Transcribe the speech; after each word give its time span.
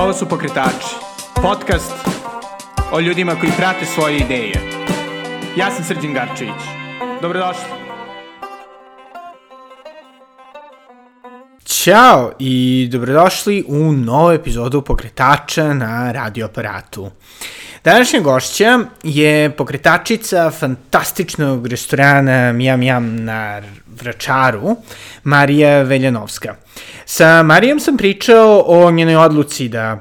Ovo 0.00 0.12
su 0.12 0.26
Pokretači, 0.28 0.94
podcast 1.42 1.92
o 2.92 3.00
ljudima 3.00 3.34
koji 3.40 3.52
prate 3.56 3.86
svoje 3.86 4.16
ideje. 4.16 4.54
Ja 5.56 5.70
sam 5.70 5.84
Srđan 5.84 6.14
Garčević. 6.14 6.62
Dobrodošli. 7.22 7.64
Ćao 11.64 12.32
i 12.38 12.88
dobrodošli 12.92 13.64
u 13.68 13.92
novu 13.92 14.30
epizodu 14.30 14.82
Pokretača 14.82 15.74
na 15.74 16.12
radioaparatu. 16.12 17.10
Današnja 17.86 18.20
gošća 18.20 18.78
je 19.02 19.50
pokretačica 19.50 20.50
fantastičnog 20.50 21.66
restorana 21.66 22.52
Miam 22.52 22.80
Miam 22.80 23.24
na 23.24 23.62
Vračaru, 23.86 24.76
Marija 25.24 25.82
Veljanovska. 25.82 26.54
Sa 27.04 27.42
Marijom 27.42 27.80
sam 27.80 27.96
pričao 27.96 28.64
o 28.66 28.90
njenoj 28.90 29.16
odluci 29.16 29.68
da 29.68 29.98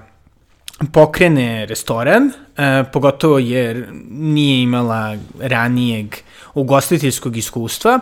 pokrene 0.93 1.65
restoran, 1.65 2.31
e, 2.57 2.83
pogotovo 2.93 3.39
jer 3.39 3.87
nije 4.09 4.63
imala 4.63 5.15
ranijeg 5.39 6.15
ugostiteljskog 6.53 7.37
iskustva 7.37 7.99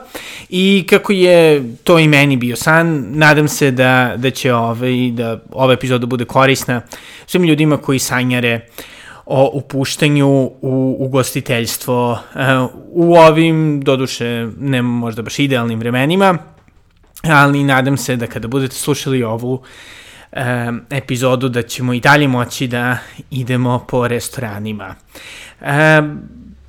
i 0.49 0.85
kako 0.89 1.13
je 1.13 1.63
to 1.83 1.99
i 1.99 2.07
meni 2.07 2.37
bio 2.37 2.55
san, 2.55 3.05
nadam 3.09 3.47
se 3.47 3.71
da, 3.71 4.13
da 4.17 4.31
će 4.31 4.53
ovaj, 4.53 5.11
da 5.11 5.39
ova 5.51 5.73
epizoda 5.73 6.05
bude 6.05 6.25
korisna 6.25 6.81
svim 7.25 7.43
ljudima 7.43 7.77
koji 7.77 7.99
sanjare 7.99 8.61
o 9.25 9.51
upuštanju 9.53 10.27
u 10.61 10.95
ugostiteljstvo 10.99 12.19
e, 12.35 12.39
u 12.89 13.15
ovim, 13.15 13.81
doduše, 13.81 14.47
ne 14.59 14.81
možda 14.81 15.21
baš 15.21 15.39
idealnim 15.39 15.79
vremenima, 15.79 16.37
ali 17.23 17.63
nadam 17.63 17.97
se 17.97 18.15
da 18.15 18.27
kada 18.27 18.47
budete 18.47 18.75
slušali 18.75 19.23
ovu 19.23 19.61
e, 20.31 20.71
epizodu 20.89 21.49
da 21.49 21.61
ćemo 21.61 21.93
i 21.93 21.99
dalje 21.99 22.27
moći 22.27 22.67
da 22.67 22.97
idemo 23.31 23.85
po 23.87 24.07
restoranima. 24.07 24.95
E, 25.61 26.01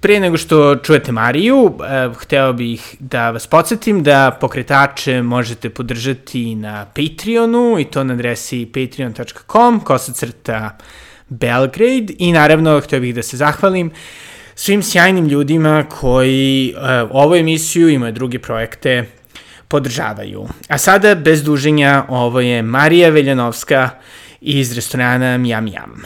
Pre 0.05 0.21
nego 0.21 0.37
što 0.37 0.77
čujete 0.77 1.13
Mariju, 1.13 1.75
eh, 1.81 2.11
hteo 2.17 2.53
bih 2.53 2.97
da 3.01 3.31
vas 3.31 3.47
podsjetim 3.47 4.03
da 4.03 4.37
pokretače 4.41 5.23
možete 5.23 5.71
podržati 5.71 6.55
na 6.55 6.87
Patreonu 6.87 7.77
i 7.79 7.85
to 7.85 8.05
na 8.05 8.15
adresi 8.15 8.67
patreon.com 8.67 9.81
kosacrta 9.81 10.79
Belgrade 11.29 12.15
i 12.19 12.33
naravno 12.33 12.81
hteo 12.81 13.01
bih 13.01 13.15
da 13.15 13.23
se 13.23 13.37
zahvalim 13.37 13.91
svim 14.55 14.83
sjajnim 14.83 15.27
ljudima 15.29 15.85
koji 15.89 16.75
eh, 16.77 17.07
ovu 17.11 17.35
emisiju 17.35 17.89
i 17.89 17.99
moje 17.99 18.13
druge 18.13 18.39
projekte 18.39 19.05
podržavaju. 19.69 20.49
A 20.69 20.79
sada, 20.79 21.15
bez 21.15 21.43
duženja, 21.45 22.05
ovo 22.09 22.41
je 22.41 22.63
Marija 22.63 23.11
Veljanovska 23.11 23.91
iz 24.41 24.73
restorana 24.73 25.39
Mjam 25.39 25.65
Mjam. 25.65 26.03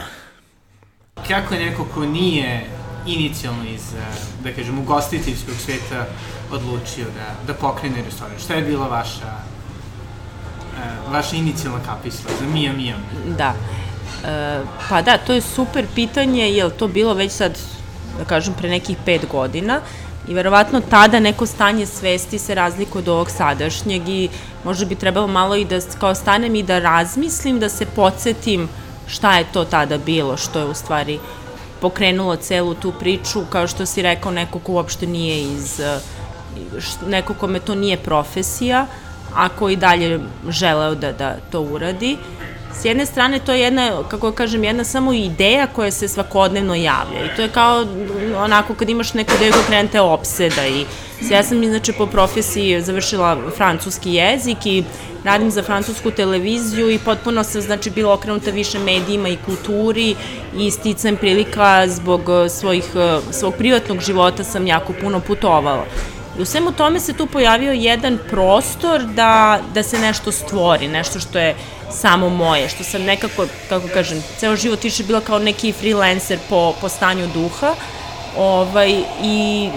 Kako 1.27 1.53
je 1.53 1.65
neko 1.65 1.85
ko 1.93 2.05
nije 2.05 2.65
inicijalno 3.07 3.63
iz, 3.75 3.93
eh, 3.93 4.43
da 4.43 4.51
kažem, 4.51 4.79
ugostiteljskog 4.79 5.55
sveta 5.55 6.05
odlučio 6.51 7.05
da, 7.05 7.53
da 7.53 7.53
pokrene 7.53 8.01
restoran? 8.05 8.39
Šta 8.39 8.53
je 8.53 8.61
bila 8.61 8.87
vaša, 8.87 9.33
uh, 11.05 11.13
vaša 11.13 11.35
inicijalna 11.35 11.79
kapisla 11.85 12.31
za 12.39 12.45
Mija 12.53 12.73
Mija? 12.73 12.95
Da. 13.37 13.53
E, 14.25 14.59
pa 14.89 15.01
da, 15.01 15.17
to 15.17 15.33
je 15.33 15.41
super 15.41 15.85
pitanje, 15.95 16.49
je 16.49 16.69
to 16.69 16.87
bilo 16.87 17.13
već 17.13 17.31
sad, 17.31 17.57
da 18.17 18.25
kažem, 18.25 18.53
pre 18.53 18.69
nekih 18.69 18.97
pet 19.05 19.21
godina 19.31 19.81
i 20.27 20.33
verovatno 20.33 20.81
tada 20.89 21.19
neko 21.19 21.45
stanje 21.45 21.85
svesti 21.85 22.39
se 22.39 22.55
razlikuje 22.55 22.99
od 22.99 23.07
ovog 23.07 23.29
sadašnjeg 23.29 24.09
i 24.09 24.29
možda 24.63 24.85
bi 24.85 24.95
trebalo 24.95 25.27
malo 25.27 25.55
i 25.55 25.65
da 25.65 25.79
kao 25.99 26.15
stanem 26.15 26.55
i 26.55 26.63
da 26.63 26.79
razmislim, 26.79 27.59
da 27.59 27.69
se 27.69 27.85
podsjetim 27.85 28.69
šta 29.07 29.37
je 29.37 29.45
to 29.53 29.65
tada 29.65 29.97
bilo, 29.97 30.37
što 30.37 30.59
je 30.59 30.65
u 30.65 30.73
stvari 30.73 31.19
pokrenulo 31.81 32.35
celu 32.35 32.73
tu 32.73 32.93
priču, 32.99 33.45
kao 33.49 33.67
što 33.67 33.85
si 33.85 34.01
rekao, 34.01 34.31
neko 34.31 34.59
ko 34.59 34.71
uopšte 34.71 35.07
nije 35.07 35.43
iz, 35.43 35.79
eh, 35.79 35.99
neko 37.07 37.33
kome 37.33 37.59
to 37.59 37.75
nije 37.75 37.97
profesija, 37.97 38.85
a 39.35 39.49
koji 39.49 39.75
dalje 39.75 40.19
želeo 40.49 40.95
da, 40.95 41.11
da 41.11 41.35
to 41.51 41.61
uradi. 41.61 42.17
S 42.73 42.85
jedne 42.85 43.05
strane, 43.05 43.39
to 43.39 43.51
je 43.51 43.59
jedna, 43.59 44.03
kako 44.09 44.31
kažem, 44.31 44.63
jedna 44.63 44.83
samo 44.83 45.13
ideja 45.13 45.67
koja 45.67 45.91
se 45.91 46.07
svakodnevno 46.07 46.75
javlja. 46.75 47.25
I 47.25 47.35
to 47.35 47.41
je 47.41 47.49
kao 47.49 47.85
onako 48.37 48.75
kad 48.75 48.89
imaš 48.89 49.13
neku 49.13 49.31
ideju 49.35 49.51
koja 49.51 49.65
krenete 49.65 50.01
opseda. 50.01 50.67
I 50.67 50.85
ja 51.31 51.43
sam, 51.43 51.65
znači, 51.65 51.93
po 51.93 52.05
profesiji 52.05 52.81
završila 52.81 53.37
francuski 53.57 54.13
jezik 54.13 54.65
i 54.65 54.83
radim 55.23 55.51
za 55.51 55.63
francusku 55.63 56.11
televiziju 56.11 56.91
i 56.91 56.99
potpuno 56.99 57.43
sam 57.43 57.61
znači 57.61 57.89
bila 57.89 58.13
okrenuta 58.13 58.51
više 58.51 58.79
medijima 58.79 59.29
i 59.29 59.37
kulturi 59.45 60.15
i 60.57 60.71
sticam 60.71 61.15
prilika 61.15 61.87
zbog 61.87 62.21
eh, 62.29 62.49
svojih, 62.49 62.85
eh, 62.95 63.19
svog 63.31 63.53
privatnog 63.57 63.99
života 63.99 64.43
sam 64.43 64.67
jako 64.67 64.93
puno 65.01 65.19
putovala. 65.19 65.85
I 66.39 66.41
u 66.41 66.45
svemu 66.45 66.71
tome 66.71 66.99
se 66.99 67.13
tu 67.13 67.25
pojavio 67.25 67.71
jedan 67.71 68.17
prostor 68.29 69.03
da, 69.03 69.59
da 69.73 69.83
se 69.83 69.99
nešto 69.99 70.31
stvori, 70.31 70.87
nešto 70.87 71.19
što 71.19 71.39
je 71.39 71.55
samo 71.91 72.29
moje, 72.29 72.69
što 72.69 72.83
sam 72.83 73.01
nekako, 73.01 73.45
kako 73.69 73.87
kažem, 73.93 74.23
ceo 74.37 74.55
život 74.55 74.83
više 74.83 75.03
bila 75.03 75.21
kao 75.21 75.39
neki 75.39 75.71
freelancer 75.71 76.39
po, 76.49 76.73
po 76.81 76.89
stanju 76.89 77.27
duha, 77.33 77.75
ovaj, 78.37 79.03
i 79.23 79.69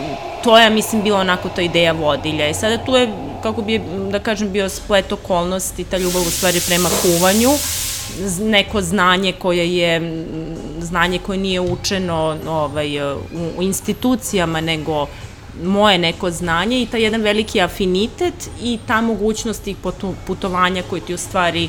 to 0.44 0.58
je, 0.58 0.70
mislim, 0.70 1.02
bila 1.02 1.20
onako 1.20 1.48
ta 1.48 1.62
ideja 1.62 1.92
vodilja. 1.92 2.48
I 2.48 2.54
sada 2.54 2.84
tu 2.84 2.96
je, 2.96 3.12
kako 3.42 3.62
bi, 3.62 3.80
da 4.10 4.18
kažem, 4.18 4.52
bio 4.52 4.68
splet 4.68 5.12
okolnosti, 5.12 5.84
ta 5.84 5.98
ljubav 5.98 6.22
u 6.22 6.30
stvari 6.30 6.60
prema 6.66 6.88
kuvanju, 7.02 7.50
neko 8.40 8.82
znanje 8.82 9.32
koje 9.32 9.76
je, 9.76 10.24
znanje 10.80 11.18
koje 11.18 11.38
nije 11.38 11.60
učeno 11.60 12.38
ovaj, 12.48 13.02
u, 13.02 13.18
u 13.58 13.62
institucijama, 13.62 14.60
nego 14.60 15.06
moje 15.64 15.98
neko 15.98 16.30
znanje 16.30 16.82
i 16.82 16.86
ta 16.86 16.96
jedan 16.96 17.22
veliki 17.22 17.60
afinitet 17.60 18.50
i 18.62 18.78
ta 18.86 19.00
mogućnost 19.00 19.62
tih 19.62 19.76
putovanja 20.26 20.82
koje 20.90 21.00
ti 21.00 21.14
u 21.14 21.18
stvari 21.18 21.68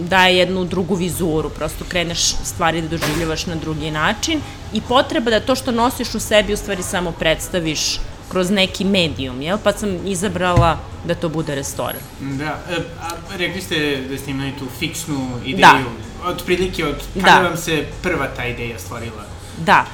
daje 0.00 0.36
jednu 0.36 0.64
drugu 0.64 0.94
vizuru, 0.94 1.50
prosto 1.50 1.84
kreneš 1.88 2.20
stvari 2.44 2.82
da 2.82 2.88
doživljavaš 2.88 3.46
na 3.46 3.54
drugi 3.54 3.90
način 3.90 4.40
i 4.72 4.80
potreba 4.80 5.30
da 5.30 5.40
to 5.40 5.54
što 5.54 5.72
nosiš 5.72 6.14
u 6.14 6.20
sebi 6.20 6.52
u 6.52 6.56
stvari 6.56 6.82
samo 6.82 7.12
predstaviš 7.12 7.98
kroz 8.28 8.50
neki 8.50 8.84
medijum, 8.84 9.42
jel? 9.42 9.58
Pa 9.64 9.72
sam 9.72 10.06
izabrala 10.06 10.78
da 11.04 11.14
to 11.14 11.28
bude 11.28 11.54
restoran. 11.54 12.00
Da, 12.20 12.58
e, 12.70 12.76
a 13.00 13.36
rekli 13.36 13.62
ste 13.62 13.96
da 14.10 14.18
ste 14.18 14.30
imali 14.30 14.52
tu 14.58 14.64
fiksnu 14.78 15.28
ideju. 15.44 15.60
Da. 15.60 16.30
Od 16.30 16.42
prilike, 16.46 16.86
od 16.86 17.02
kada 17.14 17.42
da. 17.42 17.48
vam 17.48 17.56
se 17.56 17.84
prva 18.02 18.26
ta 18.36 18.44
ideja 18.46 18.78
stvorila? 18.78 19.24
Da, 19.58 19.84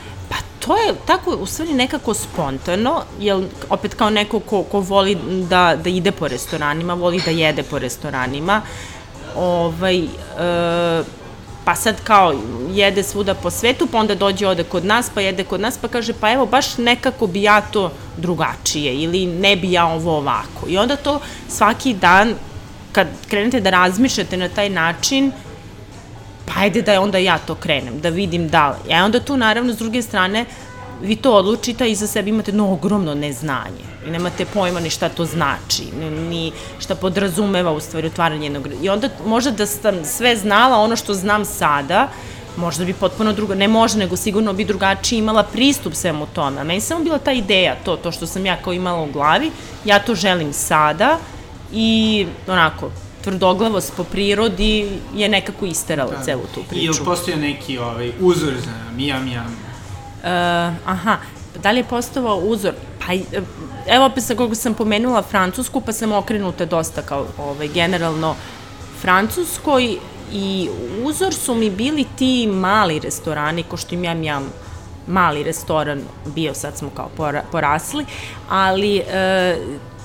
to 0.67 0.77
je 0.77 0.95
tako 1.07 1.31
u 1.31 1.47
stvari 1.47 1.75
nekako 1.75 2.15
spontano, 2.15 3.03
jer 3.21 3.45
opet 3.71 3.95
kao 3.95 4.11
neko 4.11 4.41
ko, 4.41 4.63
ko 4.63 4.81
voli 4.81 5.15
da, 5.49 5.77
da 5.85 5.91
ide 5.91 6.11
po 6.13 6.29
restoranima, 6.29 6.95
voli 6.95 7.23
da 7.25 7.31
jede 7.31 7.63
po 7.63 7.79
restoranima, 7.79 8.63
ovaj, 9.37 9.99
e, 9.99 10.09
pa 11.65 11.75
sad 11.75 11.97
kao 12.05 12.35
jede 12.71 13.03
svuda 13.03 13.35
po 13.35 13.51
svetu, 13.51 13.87
pa 13.87 13.99
onda 13.99 14.15
dođe 14.15 14.47
ode 14.47 14.65
kod 14.65 14.85
nas, 14.85 15.11
pa 15.15 15.21
jede 15.21 15.45
kod 15.45 15.61
nas, 15.61 15.79
pa 15.79 15.89
kaže 15.89 16.13
pa 16.13 16.33
evo 16.33 16.47
baš 16.47 16.79
nekako 16.79 17.27
bi 17.27 17.43
ja 17.43 17.61
to 17.61 17.93
drugačije 18.17 18.95
ili 18.95 19.27
ne 19.27 19.57
bi 19.57 19.73
ja 19.73 19.87
ovo 19.87 20.17
ovako. 20.17 20.69
I 20.69 20.79
onda 20.79 20.97
to 20.97 21.21
svaki 21.49 21.95
dan 21.95 22.35
kad 22.93 23.07
krenete 23.29 23.61
da 23.61 23.71
razmišljate 23.71 24.37
na 24.37 24.49
taj 24.49 24.69
način, 24.69 25.33
pa 26.47 26.53
ajde 26.57 26.83
da 26.83 27.01
onda 27.01 27.19
ja 27.19 27.39
to 27.39 27.55
krenem, 27.55 28.01
da 28.01 28.09
vidim 28.09 28.49
da 28.49 28.69
li. 28.69 28.93
E 28.93 29.03
onda 29.03 29.21
tu 29.21 29.37
naravno 29.37 29.73
s 29.73 29.79
druge 29.79 30.03
strane 30.03 30.45
vi 31.03 31.17
to 31.17 31.35
odlučite 31.35 31.91
i 31.91 31.95
za 31.95 32.07
sebe 32.07 32.31
imate 32.31 32.51
jedno 32.51 32.73
ogromno 32.73 33.15
neznanje. 33.15 33.85
I 34.07 34.11
nemate 34.11 34.45
pojma 34.45 34.81
ni 34.81 34.91
šta 34.91 35.09
to 35.09 35.25
znači, 35.25 35.83
ni 36.31 36.53
šta 36.79 36.95
podrazumeva 36.95 37.73
u 37.73 37.81
stvari 37.81 38.07
otvaranje 38.07 38.47
jednog... 38.47 38.69
I 38.83 38.89
onda 38.89 39.09
možda 39.27 39.51
da 39.51 39.67
sam 39.67 40.05
sve 40.05 40.37
znala 40.37 40.79
ono 40.79 40.97
što 40.97 41.15
znam 41.15 41.45
sada, 41.45 42.09
možda 42.57 42.85
bi 42.85 42.93
potpuno 42.93 43.33
drugo, 43.33 43.55
ne 43.55 43.69
može, 43.69 43.99
nego 43.99 44.17
sigurno 44.17 44.53
bi 44.53 44.65
drugačije 44.65 45.19
imala 45.19 45.43
pristup 45.43 45.95
svemu 45.95 46.27
tome. 46.27 46.61
A 46.61 46.65
meni 46.65 46.81
samo 46.81 47.05
bila 47.05 47.19
ta 47.19 47.33
ideja, 47.33 47.77
to, 47.85 47.97
to 47.97 48.13
što 48.13 48.27
sam 48.27 48.47
ja 48.47 48.57
kao 48.57 48.73
imala 48.73 49.03
u 49.03 49.13
glavi, 49.13 49.51
ja 49.85 49.99
to 49.99 50.15
želim 50.15 50.53
sada 50.53 51.19
i 51.73 52.27
onako, 52.47 52.91
tvrdoglavost 53.25 53.93
po 53.97 54.05
prirodi 54.05 54.89
je 55.15 55.29
nekako 55.29 55.67
isterala 55.67 56.11
da. 56.11 56.23
celu 56.23 56.43
tu 56.55 56.61
priču. 56.69 56.83
I 56.83 56.85
ili 56.85 57.05
postoje 57.05 57.37
neki 57.37 57.79
ovaj, 57.79 58.13
uzor 58.21 58.55
za 58.65 58.73
Mija 58.97 59.21
Mija 59.21 59.45
Uh, 60.23 60.29
aha, 60.87 61.17
da 61.63 61.71
li 61.71 61.79
je 61.79 61.85
postovao 61.85 62.39
uzor? 62.39 62.75
Pa, 62.99 63.13
evo 63.87 64.05
opet 64.05 64.25
sa 64.25 64.35
koga 64.35 64.55
sam 64.55 64.75
pomenula 64.75 65.23
Francusku, 65.23 65.81
pa 65.81 65.93
sam 65.93 66.13
okrenuta 66.13 66.65
dosta 66.65 67.03
kao 67.03 67.27
ovaj, 67.39 67.69
generalno 67.69 68.35
Francuskoj 69.01 69.97
i 70.33 70.69
uzor 71.05 71.35
su 71.35 71.55
mi 71.55 71.71
bili 71.71 72.07
ti 72.19 72.47
mali 72.47 72.99
restorani, 72.99 73.63
ko 73.63 73.77
što 73.77 73.95
im 73.95 74.05
ja 74.05 74.13
imam 74.13 74.53
mali 75.07 75.43
restoran 75.43 76.03
bio, 76.35 76.55
sad 76.55 76.79
smo 76.79 76.91
kao 76.91 77.11
porasli, 77.53 78.07
ali 78.49 78.97
e, 78.97 79.57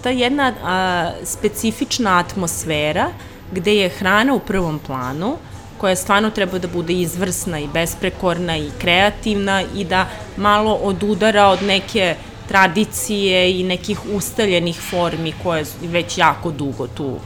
ta 0.04 0.10
jedna 0.10 0.54
a, 0.64 1.12
specifična 1.24 2.18
atmosfera 2.20 3.08
gde 3.52 3.76
je 3.76 3.90
hrana 3.90 4.34
u 4.34 4.40
prvom 4.40 4.80
planu, 4.80 5.38
koja 5.78 5.96
stvarno 5.96 6.30
treba 6.30 6.60
da 6.60 6.68
bude 6.68 6.94
izvrsna 6.94 7.60
i 7.60 7.68
besprekorna 7.68 8.58
i 8.58 8.72
kreativna 8.80 9.64
i 9.76 9.86
da 9.86 10.08
malo 10.38 10.74
odudara 10.74 11.48
od 11.48 11.64
neke 11.64 12.16
tradicije 12.48 13.60
i 13.60 13.64
nekih 13.64 14.00
ustaljenih 14.14 14.80
formi 14.90 15.34
koje 15.44 15.66
već 15.82 16.18
jako 16.18 16.52
dugo 16.52 16.88
tu 16.88 17.18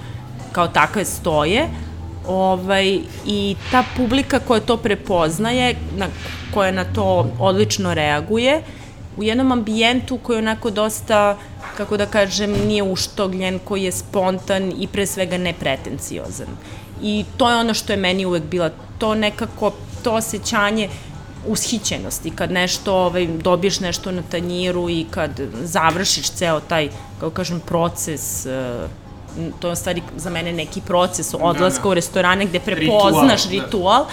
kao 0.51 0.67
takve 0.67 1.05
stoje. 1.05 1.69
Ovaj, 2.27 2.99
I 3.25 3.55
ta 3.71 3.83
publika 3.97 4.39
koja 4.39 4.59
to 4.59 4.77
prepoznaje, 4.77 5.75
na, 5.97 6.07
koja 6.53 6.71
na 6.71 6.83
to 6.83 7.31
odlično 7.39 7.93
reaguje, 7.93 8.61
u 9.17 9.23
jednom 9.23 9.51
ambijentu 9.51 10.17
koji 10.17 10.35
je 10.35 10.41
onako 10.41 10.69
dosta, 10.69 11.37
kako 11.77 11.97
da 11.97 12.05
kažem, 12.05 12.51
nije 12.67 12.83
uštogljen, 12.83 13.59
koji 13.59 13.83
je 13.83 13.91
spontan 13.91 14.73
i 14.79 14.87
pre 14.87 15.05
svega 15.05 15.37
nepretenciozan. 15.37 16.47
I 17.03 17.25
to 17.37 17.49
je 17.49 17.55
ono 17.55 17.73
što 17.73 17.93
je 17.93 17.97
meni 17.97 18.25
uvek 18.25 18.43
bila, 18.43 18.69
to 18.97 19.15
nekako, 19.15 19.71
to 20.03 20.13
osjećanje 20.13 20.89
ushićenosti, 21.47 22.31
kad 22.31 22.51
nešto, 22.51 22.95
ovaj, 22.95 23.27
dobiješ 23.27 23.79
nešto 23.79 24.11
na 24.11 24.21
tanjiru 24.31 24.89
i 24.89 25.05
kad 25.09 25.31
završiš 25.63 26.29
ceo 26.29 26.59
taj, 26.59 26.89
kako 27.19 27.29
kažem, 27.29 27.59
proces 27.59 28.45
uh, 28.45 28.89
to 29.59 29.69
je 29.69 29.75
stvari 29.75 30.01
za 30.15 30.29
mene 30.29 30.53
neki 30.53 30.81
proces 30.81 31.33
odlaska 31.33 31.79
da, 31.79 31.83
da. 31.83 31.89
u 31.89 31.93
restorane 31.93 32.45
gde 32.45 32.59
prepoznaš 32.59 33.49
ritual, 33.49 33.65
ritual 33.65 34.03
da. 34.03 34.09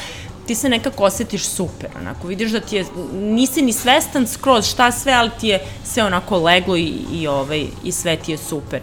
Ti 0.48 0.54
se 0.54 0.68
nekako 0.68 1.04
osetiš 1.04 1.44
super, 1.46 1.90
onako, 2.00 2.26
vidiš 2.26 2.50
da 2.50 2.60
ti 2.60 2.76
je, 2.76 2.84
nisi 3.12 3.62
ni 3.62 3.72
svestan 3.72 4.26
skroz 4.26 4.68
šta 4.68 4.92
sve, 4.92 5.12
ali 5.12 5.30
ti 5.40 5.48
je 5.48 5.60
sve 5.84 6.04
onako 6.04 6.38
leglo 6.38 6.76
i, 6.76 6.94
i, 7.12 7.26
ovaj, 7.26 7.66
i 7.84 7.92
sve 7.92 8.16
ti 8.16 8.32
je 8.32 8.38
super. 8.38 8.80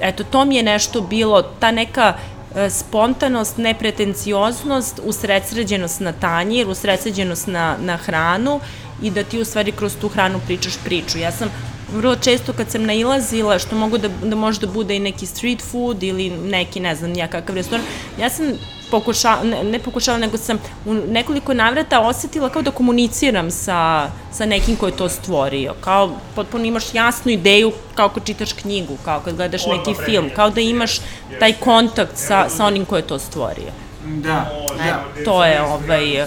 Eto, 0.00 0.24
to 0.24 0.44
mi 0.44 0.56
je 0.56 0.62
nešto 0.62 1.00
bilo, 1.00 1.42
ta 1.42 1.70
neka 1.70 2.14
e, 2.54 2.70
spontanost, 2.70 3.56
nepretencioznost, 3.56 5.00
usredsređenost 5.04 6.00
na 6.00 6.12
tanjir, 6.12 6.68
usredsređenost 6.68 7.46
na, 7.46 7.76
na 7.80 7.96
hranu 7.96 8.60
i 9.02 9.10
da 9.10 9.24
ti 9.24 9.40
u 9.40 9.44
stvari 9.44 9.72
kroz 9.72 9.96
tu 10.00 10.08
hranu 10.08 10.40
pričaš 10.46 10.74
priču. 10.84 11.18
Ja 11.18 11.32
sam 11.32 11.50
vrlo 11.92 12.16
često 12.16 12.52
kad 12.52 12.70
sam 12.70 12.84
nailazila, 12.84 13.58
što 13.58 13.76
mogu 13.76 13.98
da, 13.98 14.08
da 14.08 14.36
može 14.36 14.60
da 14.60 14.66
bude 14.66 14.96
i 14.96 15.00
neki 15.00 15.26
street 15.26 15.62
food 15.62 16.02
ili 16.02 16.30
neki, 16.30 16.80
ne 16.80 16.94
znam, 16.94 17.14
ja 17.14 17.28
kakav 17.28 17.54
restoran, 17.54 17.84
ja 18.20 18.30
sam 18.30 18.46
pokušala, 18.90 19.44
ne, 19.44 19.64
ne 19.64 19.78
pokušala, 19.78 20.18
nego 20.18 20.36
sam 20.36 20.58
u 20.86 20.94
nekoliko 20.94 21.54
navrata 21.54 22.00
osetila 22.00 22.48
kao 22.48 22.62
da 22.62 22.70
komuniciram 22.70 23.50
sa, 23.50 24.10
sa 24.32 24.46
nekim 24.46 24.76
ko 24.76 24.86
je 24.86 24.96
to 24.96 25.08
stvorio. 25.08 25.74
Kao 25.80 26.10
potpuno 26.34 26.64
imaš 26.64 26.94
jasnu 26.94 27.32
ideju 27.32 27.72
kao 27.94 28.08
kad 28.08 28.26
čitaš 28.26 28.52
knjigu, 28.52 28.96
kao 29.04 29.20
kad 29.20 29.36
gledaš 29.36 29.66
neki 29.66 29.94
film, 30.04 30.30
kao 30.36 30.50
da 30.50 30.60
imaš 30.60 30.98
taj 31.38 31.52
kontakt 31.52 32.16
sa, 32.16 32.48
sa 32.48 32.66
onim 32.66 32.84
ko 32.84 32.96
je 32.96 33.06
to 33.06 33.18
stvorio. 33.18 33.72
Da, 34.04 34.50
da. 34.78 35.04
E, 35.20 35.24
to 35.24 35.44
je 35.44 35.62
ovaj 35.62 36.26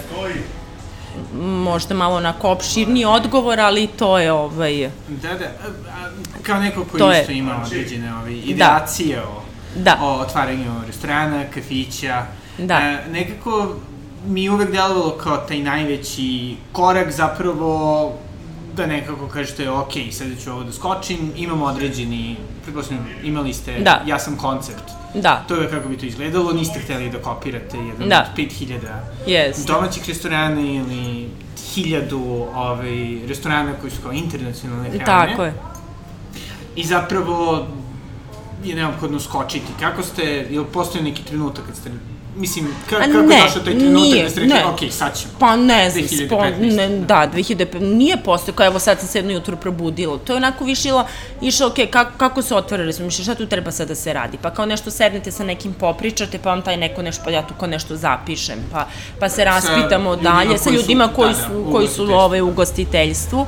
možda 1.42 1.94
malo 1.94 2.16
onako 2.16 2.50
opširni 2.50 3.04
odgovor, 3.04 3.60
ali 3.60 3.86
to 3.86 4.18
je 4.18 4.32
ovaj... 4.32 4.90
Da, 5.08 5.28
da, 5.28 5.44
a, 5.44 6.10
kao 6.42 6.60
neko 6.60 6.84
koji 6.84 6.98
to 6.98 7.12
isto 7.12 7.32
je. 7.32 7.38
ima 7.38 7.62
određene 7.66 8.14
ovaj, 8.14 8.30
da. 8.30 8.36
ideacije 8.36 9.16
da. 9.16 9.22
o, 9.22 9.42
da. 9.76 9.98
o 10.02 10.20
otvaranju 10.20 10.70
restorana, 10.86 11.44
kafića, 11.54 12.26
da. 12.58 12.74
A, 12.74 12.98
nekako 13.10 13.76
mi 14.26 14.48
uvek 14.48 14.70
delovalo 14.70 15.10
kao 15.10 15.36
taj 15.36 15.58
najveći 15.58 16.56
korak 16.72 17.10
zapravo 17.10 18.12
da 18.76 18.86
nekako 18.86 19.28
kažete, 19.28 19.70
ok, 19.70 19.92
sada 20.12 20.30
ću 20.44 20.50
ovo 20.50 20.64
da 20.64 20.72
skočim, 20.72 21.32
imamo 21.36 21.64
određeni, 21.64 22.36
pretpostavljam, 22.62 23.06
imali 23.24 23.52
ste, 23.52 23.78
da. 23.78 24.02
ja 24.06 24.18
sam 24.18 24.36
koncept, 24.36 24.90
Da. 25.14 25.44
To 25.48 25.54
je 25.54 25.70
kako 25.70 25.88
bi 25.88 25.96
to 25.96 26.06
izgledalo, 26.06 26.52
niste 26.52 26.80
hteli 26.80 27.10
da 27.10 27.22
kopirate 27.22 27.78
jedan 27.78 28.08
da. 28.08 28.30
od 28.32 28.38
5000 28.38 28.78
yes. 29.26 29.66
domaćih 29.66 30.08
restorana 30.08 30.60
ili 30.60 31.28
hiljadu 31.74 32.46
ovaj, 32.54 33.18
restorana 33.28 33.72
koji 33.80 33.90
su 33.90 34.02
kao 34.02 34.12
internacionalne 34.12 34.90
hrane. 34.90 35.04
Tako 35.04 35.44
je. 35.44 35.54
I 36.76 36.84
zapravo 36.84 37.66
je 38.64 38.74
neophodno 38.74 39.20
skočiti. 39.20 39.72
Kako 39.80 40.02
ste, 40.02 40.46
ili 40.50 40.64
postoji 40.72 41.04
neki 41.04 41.22
trenutak 41.22 41.66
kad 41.66 41.76
ste 41.76 41.90
Mislim, 42.36 42.66
ka, 42.90 42.96
kako 42.96 43.08
ne, 43.08 43.36
je 43.36 43.42
došao 43.42 43.62
taj 43.62 43.74
trenutak 43.74 44.02
nije, 44.02 44.22
da 44.22 44.30
ste 44.30 44.40
rekli, 44.40 44.54
ne. 44.54 44.64
ok, 44.64 44.78
sad 44.90 45.18
ćemo. 45.18 45.32
Pa 45.38 45.56
ne 45.56 45.90
znam, 45.90 46.04
spon, 46.26 46.52
ne, 46.60 46.88
da, 46.88 47.30
2015, 47.34 47.80
nije 47.80 48.16
postao, 48.24 48.54
kao 48.54 48.66
evo 48.66 48.78
sad 48.78 48.98
sam 48.98 49.08
se 49.08 49.18
jedno 49.18 49.32
jutro 49.32 49.56
probudila. 49.56 50.18
To 50.18 50.32
je 50.32 50.36
onako 50.36 50.64
više 50.64 50.88
išlo, 50.88 51.06
išlo, 51.40 51.66
ok, 51.66 51.74
kako, 51.90 52.10
kako 52.16 52.42
se 52.42 52.54
otvara, 52.54 52.84
recimo, 52.84 53.06
mišli, 53.06 53.24
šta 53.24 53.34
tu 53.34 53.46
treba 53.46 53.70
sad 53.70 53.88
da 53.88 53.94
se 53.94 54.12
radi? 54.12 54.38
Pa 54.42 54.50
kao 54.50 54.66
nešto 54.66 54.90
sednete 54.90 55.30
sa 55.30 55.44
nekim 55.44 55.74
popričate, 55.74 56.38
pa 56.38 56.50
vam 56.50 56.62
taj 56.62 56.76
neko 56.76 57.02
nešto, 57.02 57.24
pa 57.24 57.30
ja 57.30 57.46
tu 57.46 57.54
kao 57.54 57.68
nešto 57.68 57.96
zapišem, 57.96 58.58
pa, 58.72 58.86
pa 59.20 59.28
se 59.28 59.44
raspitamo 59.44 60.16
sa 60.16 60.22
dalje, 60.22 60.58
sa 60.58 60.70
ljudima 60.70 61.08
koji 61.08 61.34
su, 61.34 61.52
da, 61.52 61.64
da, 61.64 61.72
koji 61.72 61.88
su 61.88 62.02
ove, 62.02 62.14
ovaj, 62.14 62.40
u 62.40 62.50
gostiteljstvu. 62.50 63.46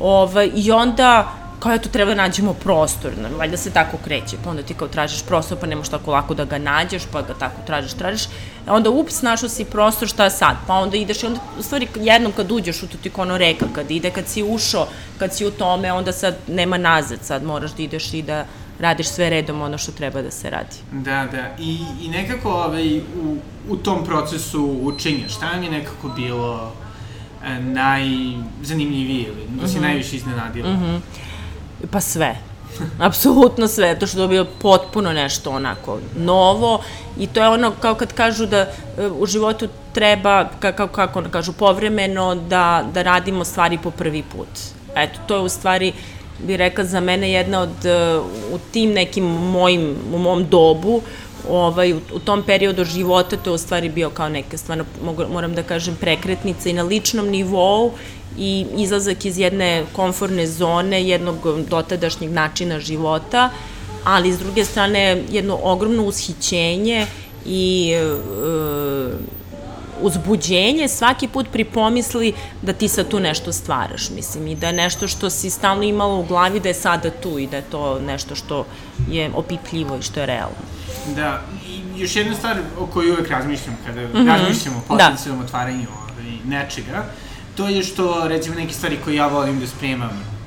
Ovaj, 0.00 0.50
I 0.54 0.70
onda, 0.70 1.32
kao 1.58 1.72
eto 1.72 1.88
treba 1.88 2.14
da 2.14 2.22
nađemo 2.22 2.54
prostor, 2.54 3.12
valjda 3.38 3.56
se 3.56 3.70
tako 3.70 3.96
kreće, 4.04 4.36
pa 4.44 4.50
onda 4.50 4.62
ti 4.62 4.74
kao 4.74 4.88
tražiš 4.88 5.22
prostor, 5.22 5.58
pa 5.60 5.66
nemaš 5.66 5.88
tako 5.88 6.10
lako 6.10 6.34
da 6.34 6.44
ga 6.44 6.58
nađeš, 6.58 7.02
pa 7.12 7.22
ga 7.22 7.34
tako 7.34 7.62
tražiš, 7.66 7.92
tražiš, 7.92 8.24
a 8.66 8.74
onda 8.74 8.90
ups, 8.90 9.22
našao 9.22 9.48
si 9.48 9.64
prostor, 9.64 10.08
šta 10.08 10.30
sad, 10.30 10.56
pa 10.66 10.74
onda 10.74 10.96
ideš 10.96 11.22
i 11.22 11.26
onda, 11.26 11.40
u 11.58 11.62
stvari, 11.62 11.88
jednom 11.96 12.32
kad 12.32 12.52
uđeš 12.52 12.82
u 12.82 12.86
to 12.86 12.98
ti 13.02 13.10
ono 13.16 13.38
reka, 13.38 13.66
kad 13.74 13.90
ide, 13.90 14.10
kad 14.10 14.28
si 14.28 14.42
ušao, 14.42 14.88
kad 15.18 15.34
si 15.34 15.46
u 15.46 15.50
tome, 15.50 15.92
onda 15.92 16.12
sad 16.12 16.36
nema 16.48 16.78
nazad, 16.78 17.18
sad 17.22 17.42
moraš 17.44 17.70
da 17.72 17.82
ideš 17.82 18.14
i 18.14 18.22
da 18.22 18.44
radiš 18.78 19.06
sve 19.08 19.30
redom 19.30 19.62
ono 19.62 19.78
što 19.78 19.92
treba 19.92 20.22
da 20.22 20.30
se 20.30 20.50
radi. 20.50 20.76
Da, 20.92 21.26
da, 21.32 21.54
i, 21.58 21.78
i 22.02 22.08
nekako 22.08 22.50
ovaj, 22.50 22.98
u, 22.98 23.36
u 23.68 23.76
tom 23.76 24.04
procesu 24.04 24.78
učenja, 24.82 25.28
šta 25.28 25.50
vam 25.50 25.62
je 25.62 25.70
nekako 25.70 26.08
bilo 26.08 26.72
e, 27.44 27.60
najzanimljivije 27.60 29.26
ili 29.26 29.46
da 29.60 29.68
si 29.68 29.74
mm 29.74 29.78
-hmm. 29.78 29.82
najviše 29.82 30.16
iznenadila? 30.16 30.70
Mm 30.70 30.82
-hmm. 30.82 31.00
Pa 31.90 32.00
sve. 32.00 32.36
Apsolutno 33.00 33.68
sve, 33.68 33.98
to 33.98 34.06
što 34.06 34.22
je 34.22 34.28
bio 34.28 34.46
potpuno 34.62 35.12
nešto 35.12 35.50
onako 35.50 35.98
novo 36.16 36.82
i 37.18 37.26
to 37.26 37.40
je 37.40 37.48
ono 37.48 37.72
kao 37.80 37.94
kad 37.94 38.12
kažu 38.12 38.46
da 38.46 38.58
e, 38.58 39.06
u 39.06 39.26
životu 39.26 39.68
treba, 39.92 40.48
kako, 40.60 40.86
kako 40.86 41.22
kažu, 41.30 41.52
povremeno 41.52 42.34
da, 42.34 42.84
da 42.94 43.02
radimo 43.02 43.44
stvari 43.44 43.78
po 43.82 43.90
prvi 43.90 44.22
put. 44.22 44.48
Eto, 44.96 45.18
to 45.26 45.36
je 45.36 45.40
u 45.40 45.48
stvari, 45.48 45.92
bih 46.46 46.56
rekla, 46.56 46.84
za 46.84 47.00
mene 47.00 47.30
jedna 47.32 47.60
od, 47.60 47.86
e, 47.86 48.18
u 48.52 48.58
tim 48.72 48.92
nekim 48.92 49.24
mojim, 49.24 49.96
u 50.14 50.18
mom 50.18 50.46
dobu, 50.48 51.02
ovaj, 51.50 51.92
u, 51.92 52.18
tom 52.24 52.42
periodu 52.42 52.84
života 52.84 53.36
to 53.36 53.50
je 53.50 53.54
u 53.54 53.58
stvari 53.58 53.88
bio 53.88 54.10
kao 54.10 54.28
neka 54.28 54.58
stvarno, 54.58 54.84
moram 55.32 55.54
da 55.54 55.62
kažem, 55.62 55.96
prekretnica 56.00 56.68
i 56.68 56.72
na 56.72 56.82
ličnom 56.82 57.28
nivou 57.28 57.92
i 58.38 58.66
izlazak 58.76 59.24
iz 59.24 59.38
jedne 59.38 59.84
komforne 59.92 60.46
zone, 60.46 61.02
jednog 61.04 61.36
dotadašnjeg 61.70 62.30
načina 62.30 62.80
života, 62.80 63.50
ali 64.04 64.32
s 64.32 64.38
druge 64.38 64.64
strane 64.64 65.22
jedno 65.30 65.58
ogromno 65.62 66.04
ushićenje 66.04 67.06
i 67.46 67.92
e, 67.92 68.02
uzbuđenje 70.02 70.88
svaki 70.88 71.28
put 71.28 71.46
pri 71.52 71.64
pomisli 71.64 72.32
da 72.62 72.72
ti 72.72 72.88
sad 72.88 73.08
tu 73.08 73.20
nešto 73.20 73.52
stvaraš, 73.52 74.10
mislim, 74.10 74.46
i 74.46 74.54
da 74.54 74.66
je 74.66 74.72
nešto 74.72 75.08
što 75.08 75.30
si 75.30 75.50
stalno 75.50 75.82
imala 75.82 76.14
u 76.14 76.24
glavi 76.24 76.60
da 76.60 76.68
je 76.68 76.74
sada 76.74 77.10
tu 77.10 77.38
i 77.38 77.46
da 77.46 77.56
je 77.56 77.70
to 77.70 78.00
nešto 78.00 78.34
što 78.34 78.66
je 79.10 79.30
opipljivo 79.34 79.96
i 79.96 80.02
što 80.02 80.20
je 80.20 80.26
realno. 80.26 80.77
Da, 81.14 81.42
i 81.66 82.00
još 82.00 82.16
jedna 82.16 82.34
stvar 82.34 82.56
o 82.78 82.86
kojoj 82.86 83.10
uvek 83.10 83.30
razmišljam 83.30 83.76
kada 83.86 84.00
mm 84.00 84.12
-hmm. 84.12 84.26
razmišljam 84.26 84.74
o 84.76 84.80
da. 84.80 84.86
potencijalnom 84.86 85.40
da. 85.40 85.46
otvaranju 85.46 85.86
ovaj, 86.02 86.32
nečega, 86.44 87.04
to 87.56 87.68
je 87.68 87.82
što, 87.82 88.28
recimo, 88.28 88.56
neke 88.56 88.72
stvari 88.72 88.98
koje 89.04 89.16
ja 89.16 89.26
volim 89.26 89.60
da 89.60 89.66
spremam 89.66 90.38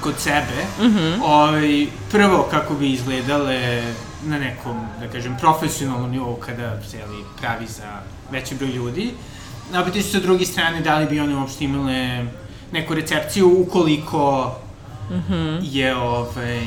kod 0.00 0.14
sebe, 0.18 0.64
mm 0.80 0.84
-hmm. 0.84 1.22
ovaj, 1.22 1.86
prvo 2.10 2.48
kako 2.50 2.74
bi 2.74 2.92
izgledale 2.92 3.82
na 4.24 4.38
nekom, 4.38 4.86
da 5.00 5.08
kažem, 5.08 5.36
profesionalnom 5.40 6.10
nivou 6.10 6.36
kada 6.36 6.82
se 6.82 6.98
ali, 7.06 7.24
pravi 7.40 7.66
za 7.66 8.00
veći 8.30 8.54
broj 8.54 8.70
ljudi. 8.70 9.10
A 9.74 9.80
opet 9.80 10.04
sa 10.12 10.18
druge 10.20 10.46
strane, 10.46 10.80
da 10.80 10.98
li 10.98 11.06
bi 11.06 11.20
one 11.20 11.36
uopšte 11.36 11.64
imale 11.64 12.24
neku 12.72 12.94
recepciju 12.94 13.60
ukoliko 13.60 14.54
mm 15.10 15.22
-hmm. 15.28 15.58
je 15.62 15.96
ovaj, 15.96 16.62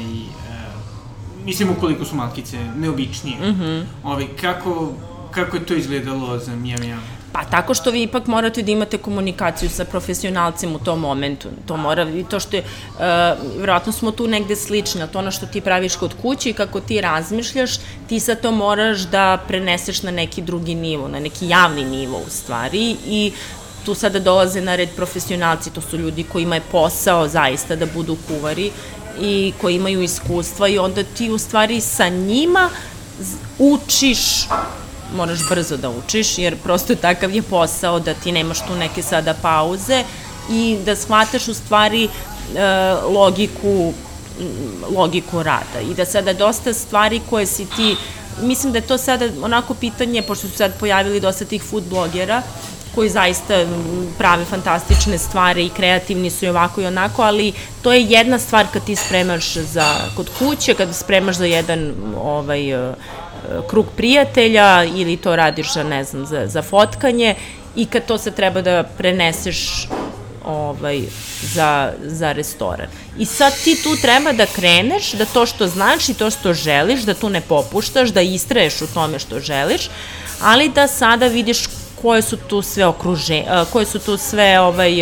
mislim 1.45 1.69
ukoliko 1.69 2.05
su 2.05 2.15
malkice 2.15 2.57
neobičnije. 2.77 3.37
Mm 3.39 3.61
-hmm. 3.61 3.83
ovaj, 4.03 4.27
kako, 4.41 4.91
kako 5.31 5.57
je 5.57 5.65
to 5.65 5.73
izgledalo 5.73 6.39
za 6.39 6.55
Mija 6.55 6.77
Mija? 6.79 6.97
Pa 7.33 7.43
tako 7.43 7.73
što 7.73 7.91
vi 7.91 8.03
ipak 8.03 8.27
morate 8.27 8.61
da 8.61 8.71
imate 8.71 8.97
komunikaciju 8.97 9.69
sa 9.69 9.85
profesionalcem 9.85 10.75
u 10.75 10.79
tom 10.79 10.99
momentu. 10.99 11.49
To 11.65 11.77
mora, 11.77 12.09
i 12.09 12.23
to 12.23 12.39
što 12.39 12.55
je, 12.55 12.63
uh, 12.63 13.57
vjerojatno 13.57 13.91
smo 13.91 14.11
tu 14.11 14.27
negde 14.27 14.55
slični, 14.55 15.01
to 15.11 15.19
ono 15.19 15.31
što 15.31 15.45
ti 15.45 15.61
praviš 15.61 15.95
kod 15.95 16.13
kuće 16.21 16.49
i 16.49 16.53
kako 16.53 16.79
ti 16.79 17.01
razmišljaš, 17.01 17.71
ti 18.07 18.19
sad 18.19 18.41
to 18.41 18.51
moraš 18.51 18.99
da 18.99 19.37
preneseš 19.47 20.03
na 20.03 20.11
neki 20.11 20.41
drugi 20.41 20.75
nivo, 20.75 21.07
na 21.07 21.19
neki 21.19 21.47
javni 21.47 21.85
nivo 21.85 22.17
u 22.17 22.29
stvari 22.29 22.97
i 23.07 23.31
tu 23.85 23.95
sada 23.95 24.19
dolaze 24.19 24.61
na 24.61 24.75
red 24.75 24.89
profesionalci, 24.95 25.73
to 25.73 25.81
su 25.81 25.97
ljudi 25.97 26.23
kojima 26.23 26.55
je 26.55 26.69
posao 26.71 27.27
zaista 27.27 27.75
da 27.75 27.85
budu 27.85 28.17
kuvari 28.27 28.71
i 29.21 29.53
koji 29.61 29.75
imaju 29.75 30.01
iskustva 30.01 30.67
i 30.67 30.79
onda 30.79 31.03
ti 31.03 31.31
u 31.31 31.37
stvari 31.37 31.81
sa 31.81 32.09
njima 32.09 32.69
učiš 33.59 34.47
moraš 35.15 35.39
brzo 35.49 35.77
da 35.77 35.89
učiš, 35.89 36.37
jer 36.37 36.57
prosto 36.57 36.95
takav 36.95 37.35
je 37.35 37.41
posao 37.41 37.99
da 37.99 38.13
ti 38.13 38.31
nemaš 38.31 38.59
tu 38.59 38.75
neke 38.75 39.03
sada 39.03 39.33
pauze 39.33 40.03
i 40.49 40.77
da 40.85 40.95
shvataš 40.95 41.47
u 41.47 41.53
stvari 41.53 42.03
e, 42.03 42.09
logiku 43.09 43.93
logiku 44.95 45.43
rada. 45.43 45.79
I 45.91 45.93
da 45.93 46.05
sada 46.05 46.33
dosta 46.33 46.73
stvari 46.73 47.21
koje 47.29 47.45
si 47.45 47.65
ti 47.65 47.95
mislim 48.41 48.71
da 48.71 48.77
je 48.77 48.87
to 48.87 48.97
sada 48.97 49.29
onako 49.41 49.73
pitanje, 49.73 50.21
pošto 50.21 50.47
su 50.47 50.57
sad 50.57 50.79
pojavili 50.79 51.19
dosta 51.19 51.45
tih 51.45 51.63
food 51.63 51.83
blogera, 51.83 52.41
koji 52.95 53.09
zaista 53.09 53.65
prave 54.17 54.45
fantastične 54.45 55.17
stvari 55.17 55.65
i 55.65 55.69
kreativni 55.69 56.29
su 56.29 56.45
i 56.45 56.49
ovako 56.49 56.81
i 56.81 56.85
onako, 56.85 57.21
ali 57.21 57.53
to 57.81 57.93
je 57.93 58.03
jedna 58.03 58.39
stvar 58.39 58.65
kad 58.73 58.85
ti 58.85 58.95
spremaš 58.95 59.53
za, 59.53 59.95
kod 60.15 60.29
kuće, 60.39 60.73
kad 60.73 60.95
spremaš 60.95 61.35
za 61.35 61.45
jedan 61.45 61.93
ovaj, 62.17 62.71
e, 62.71 62.93
krug 63.69 63.85
prijatelja 63.97 64.83
ili 64.83 65.17
to 65.17 65.35
radiš 65.35 65.73
za, 65.73 65.83
ne 65.83 66.03
znam, 66.03 66.25
za, 66.25 66.47
za 66.47 66.61
fotkanje 66.61 67.35
i 67.75 67.85
kad 67.85 68.05
to 68.05 68.17
se 68.17 68.31
treba 68.31 68.61
da 68.61 68.83
preneseš 68.97 69.87
ovaj, 70.45 71.01
za, 71.41 71.91
za 72.03 72.31
restoran. 72.31 72.87
I 73.17 73.25
sad 73.25 73.53
ti 73.63 73.83
tu 73.83 73.95
treba 74.01 74.31
da 74.31 74.45
kreneš, 74.45 75.11
da 75.11 75.25
to 75.25 75.45
što 75.45 75.67
znaš 75.67 76.09
i 76.09 76.13
to 76.13 76.29
što 76.29 76.53
želiš, 76.53 77.01
da 77.01 77.13
tu 77.13 77.29
ne 77.29 77.41
popuštaš, 77.41 78.09
da 78.09 78.21
istraješ 78.21 78.81
u 78.81 78.87
tome 78.87 79.19
što 79.19 79.39
želiš, 79.39 79.89
ali 80.41 80.69
da 80.69 80.87
sada 80.87 81.27
vidiš 81.27 81.63
koje 82.03 82.21
su 82.21 82.37
tu 82.37 82.61
sve 82.61 82.85
okruže, 82.85 83.43
koje 83.71 83.85
su 83.85 83.99
tu 83.99 84.17
sve 84.17 84.59
ovaj, 84.59 84.93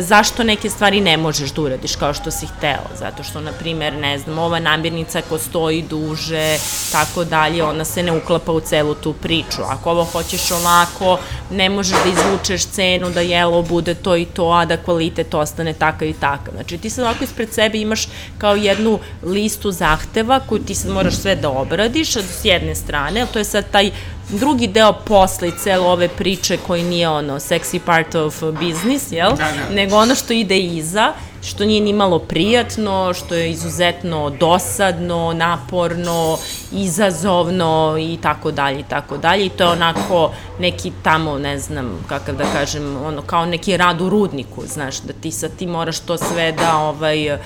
zašto 0.00 0.44
neke 0.44 0.70
stvari 0.70 1.00
ne 1.00 1.16
možeš 1.16 1.50
da 1.50 1.62
uradiš 1.62 1.96
kao 1.96 2.14
što 2.14 2.30
si 2.30 2.46
hteo, 2.46 2.82
zato 2.98 3.22
što, 3.22 3.40
na 3.40 3.52
primer, 3.52 3.94
ne 3.94 4.18
znam, 4.18 4.38
ova 4.38 4.58
namirnica 4.60 5.22
ko 5.28 5.38
stoji 5.38 5.82
duže, 5.82 6.58
tako 6.92 7.24
dalje, 7.24 7.64
ona 7.64 7.84
se 7.84 8.02
ne 8.02 8.12
uklapa 8.12 8.52
u 8.52 8.60
celu 8.60 8.94
tu 8.94 9.12
priču. 9.12 9.62
Ako 9.68 9.90
ovo 9.90 10.04
hoćeš 10.04 10.50
ovako, 10.50 11.18
ne 11.50 11.70
možeš 11.70 11.96
da 12.04 12.10
izvučeš 12.10 12.66
cenu 12.66 13.10
da 13.10 13.20
jelo 13.20 13.62
bude 13.62 13.94
to 13.94 14.16
i 14.16 14.24
to, 14.24 14.50
a 14.50 14.64
da 14.64 14.76
kvalitet 14.76 15.34
ostane 15.34 15.72
takav 15.72 16.08
i 16.08 16.12
takav. 16.12 16.54
Znači, 16.54 16.78
ti 16.78 16.90
sad 16.90 17.04
ovako 17.04 17.24
ispred 17.24 17.52
sebe 17.52 17.78
imaš 17.78 18.08
kao 18.38 18.54
jednu 18.54 18.98
listu 19.22 19.70
zahteva 19.72 20.40
koju 20.40 20.64
ti 20.64 20.74
sad 20.74 20.90
moraš 20.90 21.14
sve 21.14 21.36
da 21.36 21.50
obradiš, 21.50 22.16
s 22.16 22.44
jedne 22.44 22.74
strane, 22.74 23.26
to 23.32 23.38
je 23.38 23.44
sad 23.44 23.70
taj 23.70 23.90
drugi 24.28 24.66
deo 24.66 24.92
posle 24.92 25.48
i 25.48 25.52
celo 25.62 25.86
ove 25.86 26.08
priče 26.08 26.56
koji 26.66 26.82
nije 26.82 27.08
ono 27.08 27.34
sexy 27.34 27.78
part 27.78 28.14
of 28.14 28.42
business, 28.42 29.12
jel? 29.12 29.30
Da, 29.30 29.36
da. 29.36 29.74
Nego 29.74 29.96
ono 29.96 30.14
što 30.14 30.32
ide 30.32 30.58
iza, 30.58 31.12
što 31.42 31.64
nije 31.64 31.80
ni 31.80 31.92
malo 31.92 32.18
prijatno, 32.18 33.14
što 33.14 33.34
je 33.34 33.50
izuzetno 33.50 34.30
dosadno, 34.30 35.32
naporno, 35.32 36.38
izazovno 36.72 37.96
i 38.00 38.18
tako 38.22 38.50
dalje 38.50 38.80
i 38.80 38.84
tako 38.88 39.16
dalje. 39.16 39.46
I 39.46 39.48
to 39.48 39.64
je 39.64 39.70
onako 39.70 40.32
neki 40.58 40.92
tamo, 41.02 41.38
ne 41.38 41.58
znam, 41.58 42.04
kakav 42.08 42.36
da 42.36 42.44
kažem, 42.52 42.96
ono 43.06 43.22
kao 43.22 43.46
neki 43.46 43.76
rad 43.76 44.00
u 44.00 44.08
rudniku, 44.08 44.62
znaš, 44.66 45.00
da 45.00 45.12
ti 45.12 45.30
sad 45.30 45.56
ti 45.56 45.66
moraš 45.66 46.00
to 46.00 46.18
sve 46.18 46.52
da 46.52 46.76
ovaj 46.76 47.38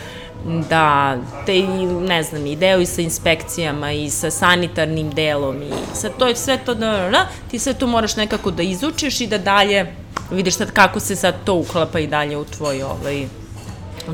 da 0.45 1.17
te, 1.47 1.63
ne 2.09 2.23
znam, 2.23 2.47
i 2.47 2.57
deo 2.57 2.81
i 2.81 2.87
sa 2.87 3.03
inspekcijama 3.03 3.93
i 3.93 4.11
sa 4.11 4.31
sanitarnim 4.31 5.11
delom 5.11 5.63
i 5.63 5.71
sa 5.95 6.09
to 6.09 6.27
je 6.27 6.37
sve 6.37 6.59
to, 6.65 6.75
da, 6.75 6.91
da, 6.91 7.11
da, 7.11 7.27
ti 7.51 7.59
sve 7.59 7.75
to 7.75 7.87
moraš 7.87 8.17
nekako 8.17 8.51
da 8.51 8.63
izučiš 8.63 9.21
i 9.21 9.27
da 9.27 9.39
dalje 9.39 9.95
vidiš 10.31 10.57
sad 10.57 10.73
kako 10.73 11.01
se 11.01 11.17
sad 11.17 11.35
to 11.45 11.55
uklapa 11.55 11.99
i 11.99 12.07
dalje 12.07 12.37
u 12.37 12.45
tvoj 12.45 12.83
ovaj, 12.83 13.27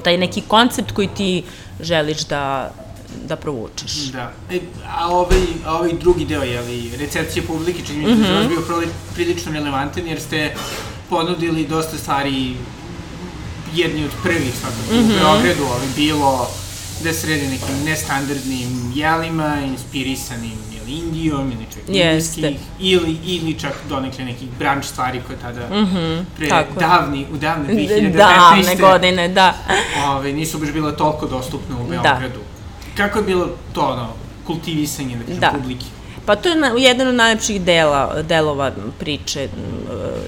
taj 0.05 0.17
neki 0.17 0.41
koncept 0.41 0.93
koji 0.93 1.09
ti 1.09 1.45
želiš 1.81 2.25
da, 2.25 2.71
da 3.29 3.37
provučeš. 3.37 3.93
Da. 3.93 4.33
E, 4.51 4.61
a, 4.99 5.09
ovaj, 5.09 5.43
a 5.67 5.75
ovaj 5.75 5.93
drugi 5.93 6.25
deo, 6.25 6.43
je 6.43 6.61
li, 6.61 6.97
recepcija 6.97 7.43
publike, 7.47 7.83
čini 7.87 7.99
mi 7.99 8.07
se 8.07 8.15
mm 8.15 8.25
-hmm. 8.25 8.35
da 8.35 8.41
je 8.41 8.49
bio 8.49 8.89
prilično 9.15 9.53
relevantan, 9.53 10.07
jer 10.07 10.21
ste 10.21 10.55
ponudili 11.09 11.67
dosta 11.67 11.99
stvari 11.99 12.55
jedni 13.75 14.05
od 14.05 14.11
prvih 14.23 14.55
svakako 14.61 14.93
mm 14.93 14.97
-hmm. 14.97 15.01
u 15.01 15.05
mhm. 15.05 15.13
Beogradu, 15.13 15.65
ali 15.73 15.87
bilo 15.97 16.51
da 17.05 17.13
se 17.13 17.27
redi 17.27 17.47
nekim 17.47 17.85
nestandardnim 17.85 18.93
jelima, 18.95 19.61
inspirisanim 19.67 20.59
ili 20.89 20.99
Indijom 20.99 21.53
ili 21.53 21.67
čak 21.75 21.83
Jeste. 21.89 22.41
indijskih, 22.41 22.69
ili, 22.81 23.17
ili 23.25 23.59
čak 23.59 23.73
donekle 23.89 24.25
nekih 24.25 24.49
branč 24.59 24.85
stvari 24.85 25.21
koje 25.27 25.39
tada 25.39 25.61
mm 25.61 25.87
-hmm, 25.87 26.25
pre 26.37 26.49
tako. 26.49 26.81
davni, 26.81 27.27
u 27.33 27.37
davne 27.37 27.75
2015. 27.75 28.17
Davne 28.17 28.77
godine, 28.77 29.29
da. 29.29 29.55
Ove, 30.17 30.33
nisu 30.33 30.59
baš 30.59 30.73
bilo 30.73 30.93
toliko 30.93 31.27
dostupne 31.27 31.77
u 31.77 31.79
da. 31.79 31.85
Beogradu. 31.89 32.39
Da. 32.39 32.97
Kako 32.97 33.19
je 33.19 33.25
bilo 33.25 33.49
to, 33.73 33.81
ono, 33.81 34.09
kultivisanje, 34.47 35.17
da 35.17 35.25
kažem, 35.25 35.41
da. 35.41 35.53
publike? 35.59 35.85
Pa 36.27 36.37
to 36.37 36.49
je 36.49 36.57
na, 36.57 36.73
jedan 36.79 37.09
od 37.09 37.15
najlepših 37.15 37.61
dela, 37.61 38.23
delova 38.23 38.73
priče 38.99 39.49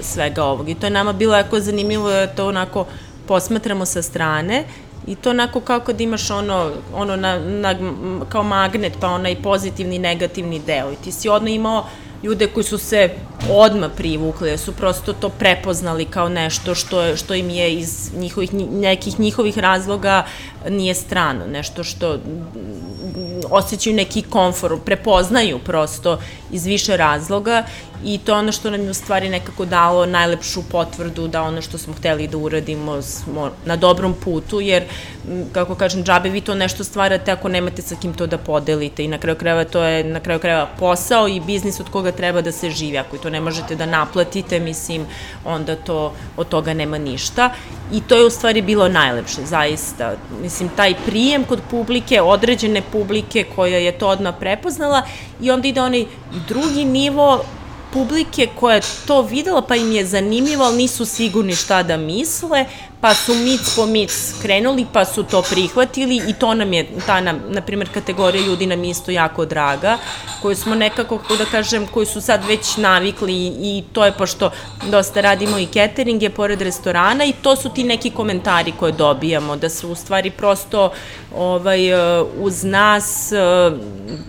svega 0.01 0.45
ovog 0.45 0.69
i 0.69 0.75
to 0.75 0.87
je 0.87 0.91
nama 0.91 1.13
bilo 1.13 1.37
jako 1.37 1.61
zanimljivo, 1.61 2.11
da 2.11 2.27
to 2.27 2.49
onako 2.49 2.87
posmatramo 3.27 3.87
sa 3.87 4.03
strane 4.03 4.65
i 5.07 5.15
to 5.15 5.31
onako 5.31 5.61
kao 5.61 5.81
kad 5.81 6.01
imaš 6.01 6.31
ono, 6.31 6.71
ono 6.95 7.17
na, 7.17 7.39
na, 7.39 7.75
kao 8.29 8.43
magnet, 8.43 8.93
pa 9.01 9.09
onaj 9.09 9.43
pozitivni 9.43 9.97
i 9.97 9.99
negativni 9.99 10.61
deo. 10.67 10.93
I 10.93 10.97
ti 11.05 11.13
si 11.13 11.29
odno 11.29 11.49
imao 11.49 11.87
ljude 12.23 12.47
koji 12.47 12.65
su 12.65 12.79
se 12.79 13.11
odma 13.51 13.89
privukli, 13.89 14.59
su 14.59 14.73
prosto 14.73 15.13
to 15.13 15.29
prepoznali 15.29 16.05
kao 16.05 16.29
nešto 16.29 16.75
što, 16.75 17.03
je, 17.03 17.17
što 17.17 17.35
im 17.35 17.51
je 17.51 17.75
iz 17.75 18.11
njihovih, 18.17 18.55
nekih 18.55 19.21
njihovih 19.21 19.59
razloga 19.59 20.27
nije 20.69 20.95
strano, 20.95 21.47
nešto 21.47 21.85
što 21.85 22.19
osjećaju 23.51 23.97
neki 23.97 24.23
komfor, 24.23 24.81
prepoznaju 24.85 25.59
prosto 25.59 26.19
iz 26.53 26.67
više 26.67 26.97
razloga 26.97 27.65
i 28.05 28.19
to 28.19 28.33
je 28.33 28.39
ono 28.39 28.53
što 28.53 28.71
nam 28.71 28.81
je 28.81 28.91
u 28.91 28.95
stvari 28.95 29.29
nekako 29.29 29.65
dalo 29.65 30.07
najlepšu 30.07 30.63
potvrdu 30.63 31.29
da 31.29 31.43
ono 31.43 31.63
što 31.63 31.79
smo 31.79 31.95
hteli 31.95 32.29
da 32.29 32.37
uradimo 32.37 33.03
smo 33.03 33.51
na 33.65 33.77
dobrom 33.77 34.15
putu, 34.25 34.61
jer, 34.61 34.85
kako 35.53 35.75
kažem, 35.75 36.05
džabe 36.05 36.29
vi 36.29 36.41
to 36.41 36.55
nešto 36.55 36.85
stvarate 36.85 37.33
ako 37.33 37.49
nemate 37.49 37.83
sa 37.83 37.97
kim 37.97 38.15
to 38.15 38.27
da 38.27 38.39
podelite 38.39 39.05
i 39.05 39.09
na 39.09 39.19
kraju 39.19 39.37
krajeva 39.37 39.65
to 39.65 39.83
je 39.83 40.05
na 40.05 40.21
kraju 40.21 40.41
krajeva 40.41 40.67
posao 40.79 41.29
i 41.29 41.41
biznis 41.41 41.81
od 41.81 41.91
koga 41.91 42.13
treba 42.13 42.41
da 42.41 42.53
se 42.53 42.71
živi. 42.71 42.99
Ako 42.99 43.19
to 43.19 43.31
ne 43.31 43.41
možete 43.41 43.77
da 43.77 43.87
naplatite, 43.87 44.61
mislim, 44.61 45.07
onda 45.45 45.77
to 45.77 46.13
od 46.37 46.49
toga 46.49 46.75
nema 46.75 46.99
ništa. 46.99 47.51
I 47.93 48.01
to 48.01 48.17
je 48.17 48.27
u 48.27 48.31
stvari 48.31 48.63
bilo 48.63 48.89
najlepše, 48.89 49.45
zaista. 49.45 50.15
Mislim, 50.43 50.69
taj 50.77 50.95
prijem 51.07 51.45
kod 51.45 51.61
publike, 51.71 52.23
određene 52.23 52.83
publike 52.93 53.45
koja 53.57 53.79
je 53.79 53.99
to 53.99 54.09
odmah 54.09 54.35
prepoznala 54.41 55.03
i 55.41 55.51
onda 55.51 55.69
ide 55.69 55.81
onaj 55.81 56.05
drugi 56.49 56.85
nivo 56.85 57.45
publike 57.93 58.49
koja 58.61 58.75
je 58.75 58.83
to 59.07 59.23
videla 59.23 59.63
pa 59.63 59.77
im 59.77 59.93
je 59.93 60.07
zanimljivo, 60.07 60.65
ali 60.65 60.77
nisu 60.77 61.05
sigurni 61.05 61.55
šta 61.55 61.83
da 61.83 61.97
misle, 61.97 62.67
pa 63.01 63.15
su 63.15 63.35
mic 63.35 63.61
po 63.77 63.87
mic 63.87 64.35
krenuli, 64.43 64.87
pa 64.93 65.05
su 65.05 65.23
to 65.23 65.43
prihvatili 65.43 66.23
i 66.29 66.33
to 66.33 66.55
nam 66.55 66.73
je, 66.73 66.87
ta 67.07 67.21
nam, 67.21 67.41
na 67.49 67.61
primjer, 67.61 67.89
kategorija 67.95 68.47
ljudi 68.47 68.67
nam 68.67 68.85
isto 68.85 69.11
jako 69.11 69.45
draga, 69.45 69.99
koju 70.43 70.57
smo 70.57 70.75
nekako, 70.75 71.19
kako 71.19 71.37
da 71.37 71.45
kažem, 71.45 71.87
koji 71.87 72.07
su 72.07 72.21
sad 72.21 72.45
već 72.47 72.77
navikli 72.77 73.33
i 73.47 73.85
to 73.93 74.05
je 74.05 74.13
pošto 74.13 74.51
dosta 74.91 75.21
radimo 75.21 75.59
i 75.59 75.67
cateringe 75.67 76.31
pored 76.31 76.63
restorana 76.63 77.25
i 77.25 77.33
to 77.43 77.57
su 77.57 77.69
ti 77.69 77.85
neki 77.85 78.11
komentari 78.11 78.73
koje 78.73 78.93
dobijamo, 78.93 79.57
da 79.57 79.69
su 79.69 79.91
u 79.91 79.95
stvari 79.95 80.31
prosto 80.31 80.93
ovaj, 81.37 81.81
uz 82.39 82.65
nas 82.65 83.33
eh, 83.33 83.39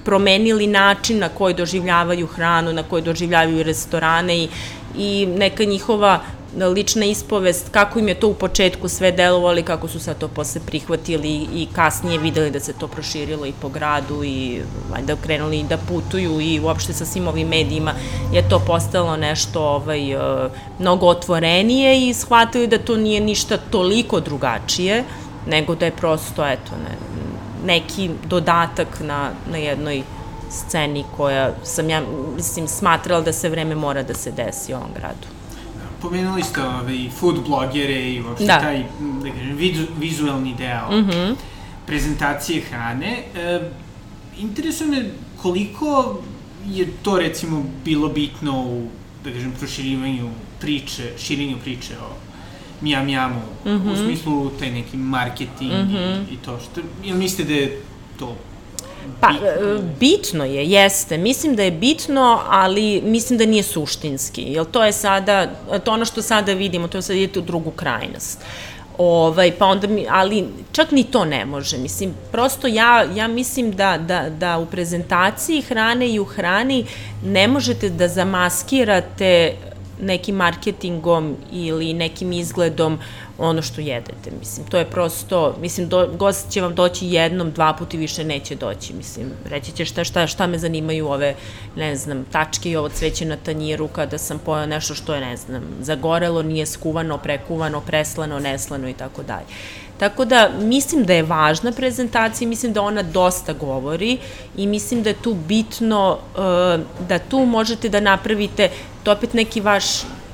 promenili 0.06 0.68
način 0.68 1.20
na 1.20 1.30
koji 1.30 1.54
doživljavaju 1.54 2.28
hranu, 2.28 2.74
na 2.74 2.84
koji 2.84 3.04
doživljavaju 3.04 3.64
restorane 3.64 4.38
i 4.38 4.50
i 4.98 5.26
neka 5.26 5.64
njihova 5.64 6.20
lična 6.58 7.06
ispovest, 7.06 7.70
kako 7.72 8.00
im 8.00 8.08
je 8.08 8.20
to 8.20 8.28
u 8.28 8.34
početku 8.34 8.88
sve 8.88 9.12
delovali, 9.12 9.64
kako 9.64 9.88
su 9.88 10.00
sad 10.00 10.18
to 10.18 10.28
posle 10.28 10.62
prihvatili 10.66 11.48
i 11.54 11.68
kasnije 11.74 12.20
videli 12.20 12.52
da 12.52 12.60
se 12.60 12.74
to 12.74 12.88
proširilo 12.88 13.46
i 13.46 13.54
po 13.62 13.70
gradu 13.70 14.24
i 14.24 14.62
valjda 14.92 15.16
krenuli 15.16 15.64
da 15.64 15.78
putuju 15.78 16.42
i 16.42 16.60
uopšte 16.60 16.94
sa 16.94 17.06
svim 17.06 17.28
ovim 17.28 17.48
medijima 17.48 17.94
je 18.34 18.50
to 18.50 18.60
postalo 18.68 19.18
nešto 19.18 19.62
ovaj, 19.62 20.12
e, 20.12 20.50
mnogo 20.80 21.08
otvorenije 21.08 22.10
i 22.10 22.14
shvatili 22.14 22.68
da 22.68 22.78
to 22.78 22.98
nije 22.98 23.20
ništa 23.20 23.58
toliko 23.58 24.20
drugačije, 24.20 25.04
nego 25.48 25.76
da 25.76 25.86
je 25.86 25.92
prosto, 25.92 26.48
eto, 26.48 26.72
ne, 26.72 26.96
neki 27.66 28.10
dodatak 28.26 29.00
na, 29.00 29.32
na 29.52 29.58
jednoj 29.58 30.04
sceni 30.50 31.04
koja 31.18 31.52
sam 31.64 31.90
ja, 31.90 32.02
mislim, 32.36 32.68
smatrala 32.68 33.22
da 33.22 33.34
se 33.34 33.50
vreme 33.50 33.76
mora 33.76 34.04
da 34.04 34.14
se 34.14 34.32
desi 34.32 34.74
u 34.74 34.78
ovom 34.78 34.90
gradu 34.96 35.41
pomenuli 36.02 36.44
ste 36.44 36.64
ovaj, 36.64 37.10
food 37.20 37.44
blogere 37.48 38.12
i 38.12 38.22
uopšte 38.22 38.46
da. 38.46 38.60
taj, 38.60 38.84
da 39.24 39.32
kažem, 39.32 39.56
vizu, 39.56 39.86
vizualni 40.00 40.56
deo 40.58 40.92
mm 40.92 41.06
-hmm. 41.06 41.36
prezentacije 41.86 42.62
hrane. 42.62 43.24
E, 43.36 43.60
interesuje 44.38 44.90
me 44.90 45.10
koliko 45.42 46.22
je 46.68 46.88
to 47.02 47.18
recimo 47.18 47.66
bilo 47.86 48.10
bitno 48.10 48.62
u, 48.62 48.88
da 49.24 49.32
kažem, 49.32 49.54
proširivanju 49.60 50.30
priče, 50.60 51.12
širenju 51.18 51.58
priče 51.64 51.94
o 51.98 52.14
Miam 52.82 53.06
Miamu, 53.06 53.42
mm 53.66 53.70
-hmm. 53.70 53.76
u 53.76 53.94
mhm. 53.94 54.06
smislu 54.06 54.50
taj 54.50 54.72
neki 54.72 54.98
marketing 54.98 55.72
mm 55.72 55.90
-hmm. 55.90 56.24
i, 56.30 56.34
i 56.34 56.38
to 56.38 56.60
što, 56.60 56.82
jel 57.04 57.18
mislite 57.18 57.44
da 57.44 57.54
je 57.54 57.82
to 58.20 58.36
Pa, 59.20 59.30
e, 59.30 59.80
bitno 60.00 60.46
je, 60.46 60.66
jeste. 60.66 61.18
Mislim 61.18 61.56
da 61.56 61.64
je 61.64 61.72
bitno, 61.72 62.42
ali 62.50 63.02
mislim 63.02 63.40
da 63.40 63.46
nije 63.46 63.64
suštinski. 63.64 64.42
Jer 64.42 64.66
to 64.66 64.84
je 64.84 64.92
sada, 64.92 65.48
to 65.84 65.92
ono 65.92 66.06
što 66.06 66.22
sada 66.22 66.54
vidimo, 66.54 66.88
to 66.88 66.98
je 66.98 67.02
sad 67.02 67.16
idete 67.16 67.40
u 67.40 67.42
drugu 67.42 67.72
krajnost. 67.72 68.40
Ovaj, 68.98 69.52
pa 69.58 69.66
onda 69.66 69.88
mi, 69.88 70.06
ali 70.10 70.48
čak 70.72 70.92
ni 70.92 71.04
to 71.04 71.26
ne 71.26 71.46
može. 71.46 71.78
Mislim, 71.78 72.14
prosto 72.32 72.68
ja, 72.68 73.06
ja 73.16 73.28
mislim 73.28 73.72
da, 73.72 73.98
da, 73.98 74.30
da 74.30 74.58
u 74.58 74.66
prezentaciji 74.66 75.62
hrane 75.62 76.10
i 76.10 76.20
u 76.20 76.26
hrani 76.26 76.86
ne 77.26 77.48
možete 77.48 77.90
da 77.90 78.08
zamaskirate 78.08 79.56
nekim 80.02 80.36
marketingom 80.36 81.36
ili 81.52 81.94
nekim 81.94 82.32
izgledom 82.32 83.00
ono 83.42 83.62
što 83.62 83.82
jedete. 83.82 84.32
Mislim, 84.40 84.68
to 84.68 84.78
je 84.78 84.86
prosto, 84.86 85.56
mislim, 85.62 85.90
do, 85.90 86.10
gost 86.20 86.50
će 86.50 86.62
vam 86.62 86.76
doći 86.76 87.08
jednom, 87.08 87.52
dva 87.52 87.74
puta 87.74 87.98
i 87.98 88.00
više 88.00 88.24
neće 88.24 88.56
doći. 88.56 88.94
Mislim, 88.94 89.32
reći 89.50 89.72
će 89.72 89.86
šta, 89.86 90.04
šta, 90.04 90.28
šta 90.28 90.48
me 90.48 90.58
zanimaju 90.58 91.08
ove, 91.08 91.36
ne 91.76 91.96
znam, 91.96 92.26
tačke 92.32 92.70
i 92.72 92.76
ovo 92.76 92.90
cveće 92.90 93.26
na 93.26 93.38
tanjiru 93.38 93.88
kada 93.88 94.18
sam 94.18 94.40
pojao 94.40 94.66
nešto 94.66 94.96
što 94.96 95.16
je, 95.16 95.22
ne 95.22 95.38
znam, 95.38 95.64
zagorelo, 95.82 96.42
nije 96.42 96.66
skuvano, 96.66 97.18
prekuvano, 97.18 97.82
preslano, 97.82 98.40
neslano 98.40 98.90
i 98.90 98.94
tako 98.94 99.24
dalje. 99.24 99.46
Tako 100.02 100.26
da 100.26 100.50
mislim 100.60 101.04
da 101.06 101.14
je 101.14 101.24
važna 101.24 101.72
prezentacija, 101.72 102.48
mislim 102.48 102.74
da 102.74 102.82
ona 102.82 103.04
dosta 103.04 103.54
govori 103.54 104.18
i 104.58 104.68
mislim 104.68 105.04
da 105.04 105.10
je 105.10 105.22
tu 105.22 105.34
bitno 105.34 106.18
uh, 106.36 107.08
da 107.08 107.20
tu 107.20 107.46
možete 107.46 107.90
da 107.90 108.00
napravite 108.00 108.70
to 109.04 109.12
opet 109.12 109.34
neki 109.34 109.62
vaš 109.62 109.86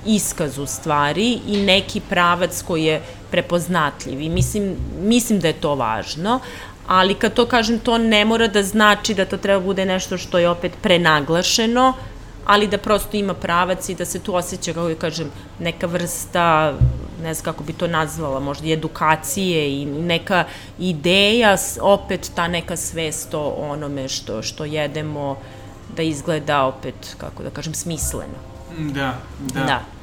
iskaz 0.07 0.57
u 0.57 0.65
stvari 0.65 1.39
i 1.47 1.61
neki 1.61 1.99
pravac 1.99 2.61
koji 2.67 2.83
je 2.83 3.01
prepoznatljiv 3.31 4.21
i 4.21 4.29
mislim, 4.29 4.75
mislim 4.99 5.39
da 5.39 5.47
je 5.47 5.53
to 5.53 5.75
važno, 5.75 6.39
ali 6.87 7.13
kad 7.13 7.33
to 7.33 7.45
kažem, 7.45 7.79
to 7.79 7.97
ne 7.97 8.25
mora 8.25 8.47
da 8.47 8.63
znači 8.63 9.13
da 9.13 9.25
to 9.25 9.37
treba 9.37 9.59
bude 9.59 9.85
nešto 9.85 10.17
što 10.17 10.37
je 10.37 10.49
opet 10.49 10.71
prenaglašeno, 10.81 11.93
ali 12.45 12.67
da 12.67 12.77
prosto 12.77 13.17
ima 13.17 13.33
pravac 13.33 13.89
i 13.89 13.95
da 13.95 14.05
se 14.05 14.19
tu 14.19 14.35
osjeća, 14.35 14.73
kako 14.73 14.87
da 14.87 14.95
kažem, 14.95 15.31
neka 15.59 15.87
vrsta, 15.87 16.73
ne 17.23 17.33
znam 17.33 17.43
kako 17.43 17.63
bi 17.63 17.73
to 17.73 17.87
nazvala, 17.87 18.39
možda 18.39 18.67
i 18.67 18.73
edukacije 18.73 19.81
i 19.81 19.85
neka 19.85 20.45
ideja, 20.79 21.57
opet 21.81 22.31
ta 22.35 22.47
neka 22.47 22.75
svest 22.77 23.33
o 23.33 23.49
onome 23.49 24.07
što, 24.07 24.41
što 24.41 24.65
jedemo, 24.65 25.37
da 25.95 26.01
izgleda 26.01 26.63
opet, 26.63 27.15
kako 27.17 27.43
da 27.43 27.49
kažem, 27.49 27.73
smisleno. 27.73 28.39
Da, 28.77 29.13
da. 29.53 29.63
Da. 29.63 29.97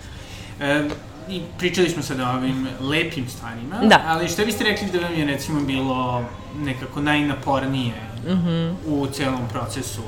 E, 0.61 0.89
I 1.29 1.41
pričali 1.59 1.91
smo 1.91 2.03
sad 2.03 2.21
o 2.21 2.29
ovim 2.37 2.69
lepim 2.81 3.29
stvarima, 3.29 3.77
da. 3.83 4.03
ali 4.07 4.29
šta 4.29 4.45
biste 4.45 4.65
rekli 4.65 4.89
da 4.93 4.99
vam 4.99 5.19
je 5.19 5.25
recimo 5.25 5.61
bilo 5.61 6.25
nekako 6.59 7.01
najnapornije 7.01 7.95
mm 8.27 8.31
-hmm. 8.31 8.75
u 8.87 9.07
celom 9.07 9.49
procesu 9.53 10.03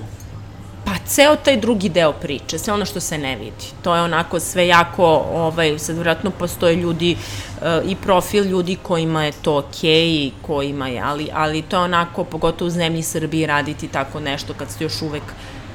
Pa 0.86 0.92
ceo 1.06 1.36
taj 1.36 1.56
drugi 1.56 1.88
deo 1.88 2.12
priče, 2.12 2.58
sve 2.58 2.72
ono 2.72 2.84
što 2.84 3.00
se 3.00 3.18
ne 3.18 3.36
vidi. 3.36 3.66
To 3.82 3.94
je 3.96 4.02
onako 4.02 4.40
sve 4.40 4.66
jako, 4.66 5.04
ovaj, 5.32 5.78
sad 5.78 5.96
vratno 5.98 6.30
postoje 6.30 6.76
ljudi 6.76 7.12
e, 7.12 7.16
i 7.84 7.96
profil 7.96 8.44
ljudi 8.44 8.76
kojima 8.82 9.24
je 9.24 9.32
to 9.32 9.56
okej, 9.56 9.90
okay, 9.90 10.30
kojima 10.42 10.88
je, 10.88 11.00
ali, 11.00 11.28
ali 11.32 11.62
to 11.62 11.76
je 11.76 11.82
onako, 11.82 12.24
pogotovo 12.24 12.66
u 12.66 12.70
zemlji 12.70 13.02
Srbiji 13.02 13.46
raditi 13.46 13.88
tako 13.88 14.20
nešto 14.20 14.54
kad 14.54 14.70
ste 14.70 14.84
još 14.84 15.02
uvek 15.02 15.22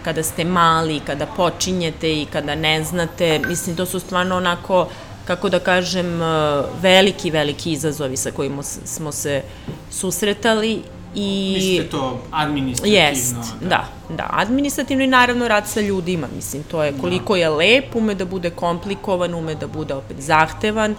kada 0.04 0.24
ste 0.24 0.44
mali, 0.44 1.00
kada 1.00 1.26
počinjete 1.26 2.22
i 2.22 2.26
kada 2.26 2.56
ne 2.56 2.84
znate, 2.84 3.40
mislim, 3.40 3.76
to 3.76 3.86
su 3.86 4.00
stvarno 4.00 4.38
onako, 4.38 4.88
kako 5.26 5.50
da 5.50 5.60
kažem, 5.60 6.22
e, 6.22 6.26
veliki, 6.82 7.32
veliki 7.32 7.72
izazovi 7.72 8.18
sa 8.18 8.32
kojima 8.32 8.64
smo 8.64 9.12
se 9.12 9.42
susretali 9.92 10.82
I... 11.16 11.54
Mislite 11.56 11.90
to 11.90 12.20
administrativno? 12.32 13.00
Jest, 13.00 13.36
da. 13.62 13.68
da, 13.68 13.88
da. 14.16 14.30
Administrativno 14.32 15.04
i 15.04 15.08
naravno 15.08 15.48
rad 15.48 15.68
sa 15.68 15.82
ljudima, 15.82 16.28
mislim, 16.36 16.64
to 16.64 16.84
je 16.84 16.94
koliko 17.02 17.34
da. 17.34 17.40
je 17.40 17.50
lep, 17.50 17.96
ume 17.96 18.16
da 18.16 18.26
bude 18.26 18.50
komplikovan, 18.50 19.34
ume 19.34 19.56
da 19.56 19.68
bude 19.68 19.94
opet 19.94 20.20
zahtevan, 20.20 20.96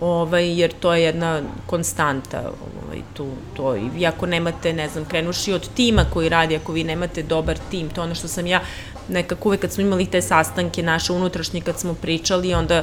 ovaj, 0.00 0.60
jer 0.60 0.72
to 0.80 0.94
je 0.94 1.02
jedna 1.02 1.42
konstanta 1.66 2.38
ovaj, 2.38 2.98
tu, 3.14 3.26
to, 3.56 3.76
i 3.76 4.06
ako 4.06 4.26
nemate, 4.26 4.72
ne 4.72 4.88
znam, 4.88 5.04
krenuši 5.04 5.52
od 5.52 5.68
tima 5.74 6.04
koji 6.12 6.28
radi, 6.28 6.56
ako 6.56 6.72
vi 6.72 6.84
nemate 6.84 7.22
dobar 7.22 7.58
tim, 7.70 7.88
to 7.88 8.02
ono 8.02 8.14
što 8.14 8.28
sam 8.28 8.46
ja 8.46 8.60
nekako 9.08 9.48
uvek 9.48 9.60
kad 9.60 9.72
smo 9.72 9.82
imali 9.82 10.06
te 10.06 10.22
sastanke 10.22 10.82
naše 10.82 11.12
unutrašnje 11.12 11.60
kad 11.60 11.78
smo 11.78 11.94
pričali, 11.94 12.54
onda 12.54 12.82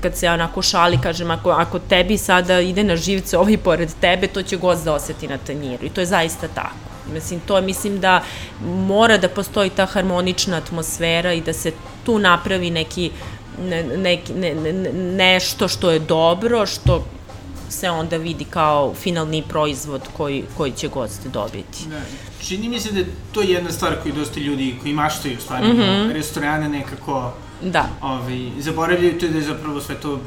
kad 0.00 0.16
se 0.16 0.30
onako 0.30 0.62
šali, 0.62 0.98
kažem, 1.02 1.30
ako, 1.30 1.50
ako 1.50 1.78
tebi 1.78 2.18
sada 2.18 2.60
ide 2.60 2.84
na 2.84 2.96
živce 2.96 3.38
ovaj 3.38 3.58
pored 3.58 3.90
tebe, 4.00 4.26
to 4.26 4.42
će 4.42 4.56
gost 4.56 4.84
da 4.84 4.94
oseti 4.94 5.28
na 5.28 5.38
tanjiru 5.38 5.84
i 5.84 5.90
to 5.90 6.00
je 6.00 6.06
zaista 6.06 6.48
tako. 6.54 6.88
Mislim, 7.12 7.40
to 7.40 7.60
mislim 7.60 8.00
da 8.00 8.22
mora 8.64 9.18
da 9.18 9.28
postoji 9.28 9.70
ta 9.70 9.86
harmonična 9.86 10.56
atmosfera 10.56 11.32
i 11.32 11.40
da 11.40 11.52
se 11.52 11.72
tu 12.04 12.18
napravi 12.18 12.70
neki 12.70 13.10
ne, 13.10 13.37
ne, 13.60 13.82
ne, 13.82 14.54
ne, 14.54 14.92
nešto 14.92 15.68
što 15.68 15.90
je 15.90 15.98
dobro, 15.98 16.66
što 16.66 17.04
se 17.68 17.90
onda 17.90 18.16
vidi 18.16 18.44
kao 18.44 18.94
finalni 18.94 19.42
proizvod 19.48 20.02
koji, 20.16 20.44
koji 20.56 20.72
će 20.72 20.88
gost 20.88 21.26
dobiti. 21.26 21.88
Ne. 21.90 22.02
Čini 22.42 22.68
mi 22.68 22.80
se 22.80 22.92
da 22.92 22.98
je 22.98 23.06
to 23.32 23.42
jedna 23.42 23.72
stvar 23.72 23.96
koju 24.02 24.14
dosta 24.14 24.40
ljudi 24.40 24.76
koji 24.82 24.94
maštaju 24.94 25.40
stvari, 25.40 25.66
mm 25.66 25.76
-hmm. 25.76 26.12
restorane 26.12 26.68
nekako 26.68 27.32
da. 27.62 27.88
ovaj, 28.02 28.50
zaboravljaju 28.58 29.18
to 29.18 29.28
da 29.28 29.38
je 29.38 29.44
zapravo 29.44 29.80
sve 29.80 29.94
to 29.94 30.20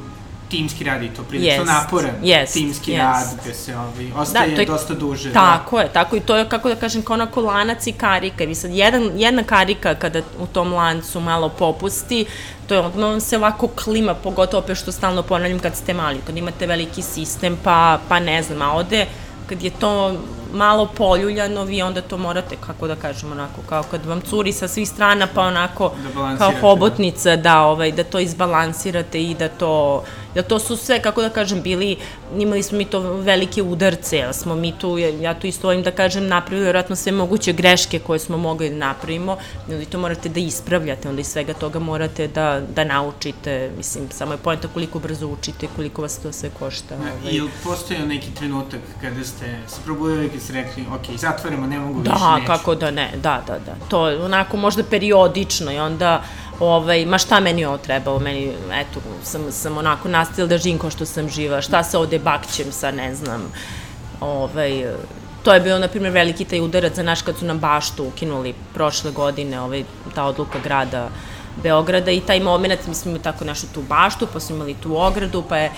timski 0.51 0.83
rad 0.83 1.03
i 1.03 1.09
to 1.09 1.23
prilično 1.23 1.63
yes. 1.63 1.67
naporan 1.67 2.11
yes. 2.23 2.53
timski 2.53 2.91
yes. 2.91 2.97
rad 2.97 3.27
gde 3.41 3.53
se 3.53 3.77
ovaj, 3.77 4.11
ostaje 4.15 4.49
da, 4.49 4.55
to 4.55 4.61
je, 4.61 4.65
dosta 4.65 4.93
duže. 4.93 5.29
Da. 5.29 5.33
Tako 5.33 5.75
da. 5.75 5.81
je, 5.81 5.93
tako 5.93 6.15
i 6.15 6.19
to 6.19 6.37
je 6.37 6.49
kako 6.49 6.69
da 6.69 6.75
kažem 6.75 7.01
kao 7.01 7.13
onako 7.13 7.41
lanac 7.41 7.87
i 7.87 7.91
karika. 7.91 8.43
Vi 8.43 8.55
sad 8.55 8.71
jedan, 8.71 9.11
jedna 9.15 9.43
karika 9.43 9.95
kada 9.95 10.21
u 10.39 10.47
tom 10.47 10.73
lancu 10.73 11.19
malo 11.19 11.49
popusti, 11.49 12.25
to 12.67 12.73
je 12.73 12.79
odmah 12.79 13.23
se 13.23 13.37
ovako 13.37 13.67
klima, 13.67 14.13
pogotovo 14.13 14.63
opet 14.63 14.77
što 14.77 14.91
stalno 14.91 15.23
ponavljam 15.23 15.59
kad 15.59 15.75
ste 15.75 15.93
mali, 15.93 16.19
kad 16.27 16.37
imate 16.37 16.67
veliki 16.67 17.01
sistem, 17.01 17.57
pa, 17.63 17.99
pa 18.09 18.19
ne 18.19 18.43
znam, 18.43 18.61
a 18.61 18.73
ovde 18.73 19.05
kad 19.51 19.63
je 19.63 19.71
to 19.79 20.15
malo 20.53 20.85
poljuljano, 20.85 21.63
vi 21.63 21.81
onda 21.81 22.01
to 22.01 22.17
morate, 22.17 22.55
kako 22.55 22.87
da 22.87 22.95
kažem, 22.95 23.31
onako, 23.31 23.61
kao 23.69 23.83
kad 23.91 24.05
vam 24.05 24.21
curi 24.21 24.51
sa 24.51 24.67
svih 24.67 24.89
strana, 24.89 25.27
pa 25.33 25.41
onako, 25.41 25.91
da 26.13 26.37
kao 26.37 26.51
da. 26.51 26.59
hobotnica, 26.61 27.35
da, 27.35 27.61
ovaj, 27.61 27.91
da 27.91 28.03
to 28.03 28.19
izbalansirate 28.19 29.23
i 29.23 29.35
da 29.35 29.47
to 29.47 30.03
Da 30.35 30.41
to 30.41 30.59
su 30.59 30.77
sve, 30.77 31.01
kako 31.01 31.21
da 31.21 31.29
kažem, 31.29 31.61
bili, 31.61 31.97
imali 32.37 32.63
smo 32.63 32.77
mi 32.77 32.85
to 32.85 32.99
velike 32.99 33.63
udarce, 33.63 34.17
ja 34.17 34.33
smo 34.33 34.55
mi 34.55 34.73
tu, 34.79 34.97
ja 34.97 35.39
tu 35.39 35.47
isto 35.47 35.67
ovim 35.67 35.83
da 35.83 35.91
kažem, 35.91 36.27
napravili 36.27 36.63
vjerojatno 36.63 36.95
sve 36.95 37.11
moguće 37.11 37.53
greške 37.53 37.99
koje 37.99 38.19
smo 38.19 38.37
mogli 38.37 38.69
da 38.69 38.75
napravimo, 38.75 39.37
i 39.81 39.85
to 39.85 39.99
morate 39.99 40.29
da 40.29 40.39
ispravljate, 40.39 41.09
onda 41.09 41.21
iz 41.21 41.27
svega 41.27 41.53
toga 41.53 41.79
morate 41.79 42.27
da, 42.27 42.61
da 42.75 42.83
naučite, 42.83 43.71
mislim, 43.77 44.09
samo 44.11 44.33
je 44.33 44.37
pojenta 44.37 44.67
koliko 44.67 44.99
brzo 44.99 45.27
učite, 45.27 45.67
koliko 45.75 46.01
vas 46.01 46.19
to 46.19 46.31
sve 46.31 46.49
košta. 46.59 46.95
Da, 46.95 47.03
ovaj. 47.03 47.35
Ili 47.35 47.49
postojao 47.63 48.05
neki 48.05 48.31
trenutak 48.31 48.79
kada 49.01 49.23
ste 49.23 49.45
se 49.67 49.75
probudili 49.85 50.31
i 50.35 50.39
ste 50.39 50.53
rekli, 50.53 50.85
ok, 50.93 51.17
zatvaramo, 51.17 51.67
ne 51.67 51.79
mogu 51.79 52.01
da, 52.01 52.11
više, 52.11 52.25
neću. 52.25 52.47
Da, 52.47 52.57
kako 52.57 52.75
da 52.75 52.91
ne, 52.91 53.11
da, 53.15 53.43
da, 53.47 53.59
da. 53.59 53.75
To 53.89 54.09
je 54.09 54.23
onako 54.23 54.57
možda 54.57 54.83
periodično 54.83 55.71
i 55.71 55.79
onda 55.79 56.23
ovaj, 56.61 57.05
ma 57.05 57.17
šta 57.17 57.39
meni 57.39 57.65
ovo 57.65 57.77
trebalo, 57.77 58.19
meni, 58.19 58.51
eto, 58.73 59.01
sam, 59.23 59.51
sam 59.51 59.77
onako 59.77 60.09
nastavila 60.09 60.47
da 60.47 60.57
živim 60.57 60.79
kao 60.79 60.89
što 60.89 61.05
sam 61.05 61.29
živa, 61.29 61.61
šta 61.61 61.83
se 61.83 61.97
ovde 61.97 62.19
bakćem 62.19 62.71
sa, 62.71 62.91
ne 62.91 63.15
znam, 63.15 63.51
ovaj, 64.19 64.85
to 65.43 65.53
je 65.53 65.59
bio, 65.59 65.79
na 65.79 65.87
primjer, 65.87 66.13
veliki 66.13 66.45
taj 66.45 66.61
udarac 66.61 66.95
za 66.95 67.03
naš 67.03 67.21
kad 67.21 67.37
su 67.37 67.45
nam 67.45 67.59
baštu 67.59 68.05
ukinuli 68.07 68.53
prošle 68.73 69.11
godine, 69.11 69.61
ovaj, 69.61 69.83
ta 70.15 70.25
odluka 70.25 70.59
grada, 70.63 71.09
Beograda 71.63 72.11
i 72.11 72.19
taj 72.19 72.39
moment, 72.39 72.87
mi 72.87 72.95
smo 72.95 73.09
imali 73.09 73.23
tako 73.23 73.45
našu 73.45 73.67
tu 73.73 73.81
baštu, 73.81 74.27
pa 74.33 74.39
smo 74.39 74.55
imali 74.55 74.73
tu 74.73 74.97
ogradu, 74.97 75.43
pa 75.49 75.57
je 75.57 75.71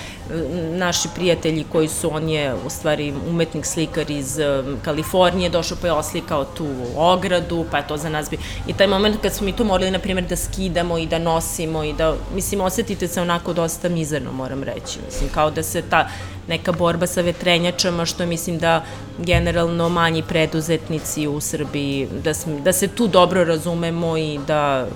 naši 0.71 1.07
prijatelji 1.15 1.65
koji 1.71 1.87
su, 1.87 2.15
on 2.15 2.29
je 2.29 2.53
u 2.65 2.69
stvari 2.69 3.13
umetnik 3.29 3.65
slikar 3.65 4.11
iz 4.11 4.39
Kalifornije, 4.81 5.49
došao 5.49 5.77
pa 5.81 5.87
je 5.87 5.93
oslikao 5.93 6.45
tu 6.45 6.67
ogradu, 6.95 7.65
pa 7.71 7.77
je 7.77 7.87
to 7.87 7.97
za 7.97 8.09
nas 8.09 8.29
bi... 8.29 8.37
I 8.67 8.73
taj 8.73 8.87
moment 8.87 9.21
kad 9.21 9.33
smo 9.33 9.45
mi 9.45 9.55
to 9.55 9.63
morali, 9.63 9.91
na 9.91 9.99
primjer, 9.99 10.27
da 10.27 10.35
skidamo 10.35 10.97
i 10.97 11.07
da 11.07 11.19
nosimo 11.19 11.83
i 11.83 11.93
da, 11.93 12.15
mislim, 12.35 12.61
osetite 12.61 13.07
se 13.07 13.21
onako 13.21 13.53
dosta 13.53 13.89
mizerno, 13.89 14.31
moram 14.31 14.63
reći. 14.63 14.99
Mislim, 15.05 15.29
kao 15.33 15.51
da 15.51 15.63
se 15.63 15.81
ta 15.81 16.07
neka 16.47 16.71
borba 16.71 17.07
sa 17.07 17.21
vetrenjačama, 17.21 18.05
što 18.05 18.25
mislim 18.25 18.59
da 18.59 18.83
generalno 19.17 19.89
manji 19.89 20.23
preduzetnici 20.23 21.27
u 21.27 21.41
Srbiji, 21.41 22.07
da, 22.23 22.31
da 22.63 22.73
se 22.73 22.87
tu 22.87 23.07
dobro 23.07 23.43
razumemo 23.43 24.17
i 24.17 24.39
da 24.47 24.87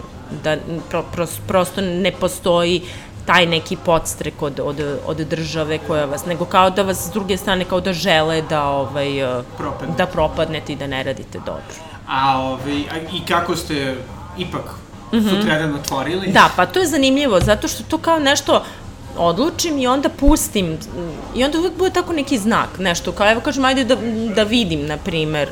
da 0.43 0.57
pro, 0.89 1.03
pro, 1.13 1.27
prosto 1.47 1.81
ne 1.81 2.11
postoji 2.11 2.81
taj 3.25 3.45
neki 3.45 3.75
podstrek 3.85 4.41
od, 4.41 4.59
od, 4.59 4.81
od 5.05 5.17
države 5.17 5.77
koja 5.87 6.05
vas, 6.05 6.25
nego 6.25 6.45
kao 6.45 6.69
da 6.69 6.83
vas 6.83 7.07
s 7.07 7.11
druge 7.11 7.37
strane 7.37 7.65
kao 7.65 7.81
da 7.81 7.93
žele 7.93 8.41
da, 8.41 8.63
ovaj, 8.63 9.19
eh, 9.19 9.43
Propadne. 9.57 9.95
da 9.97 10.05
propadnete 10.05 10.73
i 10.73 10.75
da 10.75 10.87
ne 10.87 11.03
radite 11.03 11.39
dobro. 11.45 11.75
A, 12.07 12.39
ovaj, 12.39 12.79
a 12.91 12.97
i 13.13 13.25
kako 13.27 13.55
ste 13.55 13.95
ipak 14.37 14.75
mm 15.11 15.17
-hmm. 15.17 15.29
sutradan 15.29 15.75
otvorili? 15.75 16.31
Da, 16.31 16.49
pa 16.55 16.65
to 16.65 16.79
je 16.79 16.87
zanimljivo, 16.87 17.39
zato 17.39 17.67
što 17.67 17.83
to 17.83 17.97
kao 17.97 18.19
nešto 18.19 18.63
odlučim 19.17 19.77
i 19.79 19.87
onda 19.87 20.09
pustim 20.09 20.77
i 21.35 21.43
onda 21.43 21.59
uvek 21.59 21.77
bude 21.77 21.91
tako 21.91 22.13
neki 22.13 22.37
znak, 22.37 22.79
nešto 22.79 23.11
kao 23.11 23.31
evo 23.31 23.41
kažem 23.41 23.65
ajde 23.65 23.83
da, 23.83 23.95
da 24.35 24.43
vidim, 24.43 24.85
na 24.87 24.97
primer, 24.97 25.49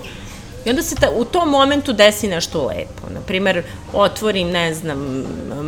I 0.65 0.69
onda 0.69 0.83
se 0.83 0.95
ta, 0.95 1.09
u 1.15 1.25
tom 1.25 1.49
momentu 1.49 1.93
desi 1.93 2.27
nešto 2.27 2.67
lepo. 2.67 3.13
Naprimer, 3.13 3.63
otvorim, 3.93 4.49
ne 4.49 4.73
znam, 4.73 5.25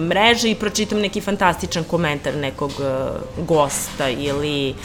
mreže 0.07 0.51
i 0.51 0.55
pročitam 0.55 0.99
neki 0.99 1.21
fantastičan 1.21 1.83
komentar 1.83 2.35
nekog 2.35 2.71
uh, 2.79 3.45
gosta 3.47 4.09
ili 4.09 4.75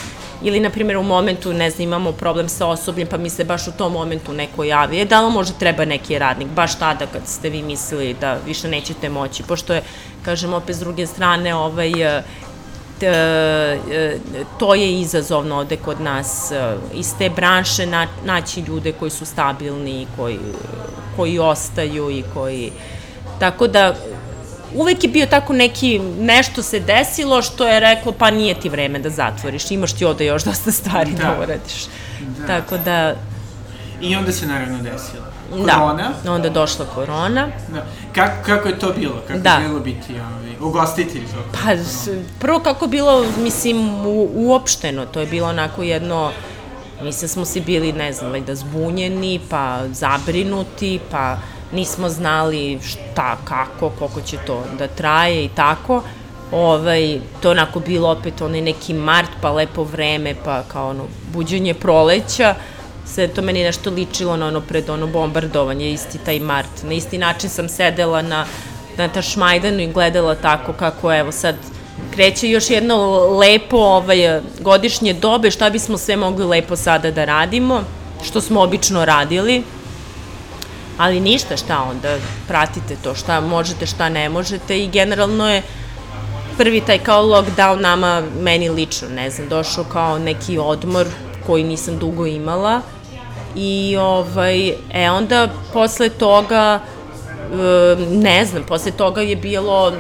ili, 0.44 0.61
na 0.61 0.70
primjer, 0.70 0.96
u 0.96 1.03
momentu, 1.03 1.53
ne 1.53 1.70
znam, 1.70 1.83
imamo 1.83 2.12
problem 2.12 2.48
sa 2.48 2.66
osobljem, 2.66 3.09
pa 3.09 3.16
mi 3.16 3.31
se 3.31 3.44
baš 3.44 3.68
u 3.68 3.72
tom 3.72 3.92
momentu 3.92 4.33
neko 4.33 4.64
javi, 4.64 5.01
e, 5.01 5.05
da 5.05 5.20
li 5.20 5.33
možda 5.33 5.55
treba 5.59 5.85
neki 5.85 6.18
radnik, 6.18 6.48
baš 6.48 6.79
tada 6.79 7.07
kad 7.07 7.22
ste 7.27 7.51
vi 7.51 7.62
mislili 7.62 8.16
da 8.20 8.38
više 8.46 8.68
nećete 8.68 9.09
moći, 9.09 9.42
pošto 9.42 9.75
je, 9.75 9.83
kažem, 10.25 10.55
opet 10.55 10.77
s 10.77 10.81
druge 10.81 11.07
strane, 11.07 11.55
ovaj, 11.55 11.92
to 14.58 14.74
je 14.74 15.00
izazovno 15.00 15.58
ovde 15.58 15.76
kod 15.76 16.00
nas 16.00 16.52
iz 16.94 17.14
te 17.18 17.30
branše 17.30 17.86
na, 17.86 18.06
naći 18.24 18.60
ljude 18.60 18.92
koji 18.92 19.10
su 19.10 19.26
stabilni, 19.26 20.06
koji, 20.16 20.38
koji 21.16 21.38
ostaju 21.38 22.10
i 22.10 22.24
koji 22.34 22.72
tako 23.38 23.66
da 23.66 23.94
uvek 24.74 25.04
je 25.04 25.10
bio 25.10 25.26
tako 25.26 25.52
neki, 25.52 25.98
nešto 26.18 26.62
se 26.62 26.80
desilo 26.80 27.42
što 27.42 27.68
je 27.68 27.80
reklo 27.80 28.12
pa 28.12 28.30
nije 28.30 28.54
ti 28.54 28.68
vreme 28.68 28.98
da 28.98 29.10
zatvoriš, 29.10 29.70
imaš 29.70 29.92
ti 29.92 30.04
ovde 30.04 30.26
još 30.26 30.44
dosta 30.44 30.72
stvari 30.72 31.10
da, 31.10 31.22
da 31.22 31.36
uradiš. 31.42 31.86
Da. 32.38 32.46
Tako 32.46 32.78
da... 32.78 33.14
I 34.00 34.16
onda 34.16 34.32
se 34.32 34.46
naravno 34.46 34.78
desila. 34.78 35.32
Da. 35.66 35.72
Korona. 35.72 36.10
Da, 36.24 36.32
onda 36.32 36.48
došla 36.48 36.86
korona. 36.94 37.48
Da. 37.68 37.86
Kako, 38.14 38.44
kako 38.46 38.68
je 38.68 38.78
to 38.78 38.92
bilo? 38.92 39.22
Kako 39.28 39.38
da. 39.38 39.54
je 39.54 39.68
bilo 39.68 39.80
biti 39.80 40.12
ovaj, 40.12 40.41
ugostitelj? 40.62 41.22
Pa, 41.53 41.70
prvo 42.38 42.59
kako 42.59 42.87
bilo, 42.87 43.25
mislim, 43.38 44.07
u, 44.07 44.29
uopšteno, 44.35 45.07
to 45.07 45.20
je 45.20 45.27
bilo 45.27 45.48
onako 45.48 45.83
jedno, 45.83 46.31
mislim 47.03 47.29
smo 47.29 47.44
si 47.44 47.61
bili, 47.61 47.92
ne 47.92 48.12
znam, 48.12 48.31
valjda 48.31 48.55
zbunjeni, 48.55 49.40
pa 49.51 49.81
zabrinuti, 49.92 51.01
pa 51.11 51.37
nismo 51.72 52.09
znali 52.09 52.79
šta, 52.87 53.37
kako, 53.44 53.90
koliko 53.98 54.20
će 54.20 54.37
to 54.46 54.64
da 54.79 54.88
traje 54.88 55.44
i 55.44 55.48
tako. 55.48 56.03
Ovaj, 56.53 57.20
to 57.40 57.51
onako 57.51 57.81
bilo 57.81 58.11
opet 58.11 58.40
onaj 58.40 58.61
neki 58.61 58.94
mart, 58.94 59.31
pa 59.40 59.51
lepo 59.51 59.85
vreme, 59.85 60.35
pa 60.44 60.62
kao 60.62 60.90
ono, 60.90 61.05
buđenje 61.33 61.75
proleća. 61.75 62.55
Sve 63.07 63.29
to 63.29 63.42
meni 63.42 63.64
nešto 63.64 63.90
ličilo 63.90 64.37
na 64.37 64.46
ono 64.46 64.61
pred 64.61 64.90
ono 64.90 65.07
bombardovanje, 65.07 65.90
isti 65.90 66.18
taj 66.18 66.40
mart. 66.40 66.83
Na 66.83 66.92
isti 66.92 67.18
način 67.18 67.51
sam 67.51 67.68
sedela 67.68 68.22
na, 68.22 68.46
na 68.96 69.09
Tašmajdanu 69.09 69.81
i 69.81 69.92
gledala 69.92 70.35
tako 70.35 70.72
kako 70.72 71.14
evo 71.14 71.33
sad 71.33 71.55
kreće 72.14 72.48
još 72.48 72.70
jedno 72.70 73.26
lepo 73.38 73.76
ovaj, 73.76 74.40
godišnje 74.61 75.12
dobe, 75.12 75.50
šta 75.50 75.70
bismo 75.70 75.98
sve 75.98 76.16
mogli 76.16 76.46
lepo 76.46 76.76
sada 76.76 77.11
da 77.11 77.24
radimo, 77.24 77.83
što 78.24 78.40
smo 78.40 78.61
obično 78.61 79.05
radili. 79.05 79.62
Ali 80.98 81.20
ništa 81.20 81.57
šta 81.57 81.83
onda, 81.90 82.16
pratite 82.48 82.96
to, 83.05 83.14
šta 83.14 83.40
možete, 83.40 83.87
šta 83.87 84.09
ne 84.09 84.28
možete. 84.28 84.78
I 84.78 84.88
generalno 84.88 85.50
je 85.50 85.62
prvi 86.57 86.81
taj 86.81 86.98
kao 86.98 87.22
lockdown 87.22 87.81
nama, 87.81 88.22
meni 88.40 88.68
lično, 88.68 89.09
ne 89.09 89.31
znam, 89.31 89.48
došao 89.48 89.85
kao 89.85 90.18
neki 90.18 90.59
odmor 90.59 91.07
koji 91.46 91.64
nisam 91.64 91.98
dugo 91.98 92.26
imala. 92.26 92.81
I 93.57 93.96
ovaj, 94.00 94.68
e 94.92 95.11
onda 95.11 95.48
posle 95.72 96.09
toga 96.09 96.81
ne 98.10 98.44
znam, 98.44 98.62
posle 98.62 98.92
toga 98.92 99.20
je 99.20 99.36
bilo 99.36 99.92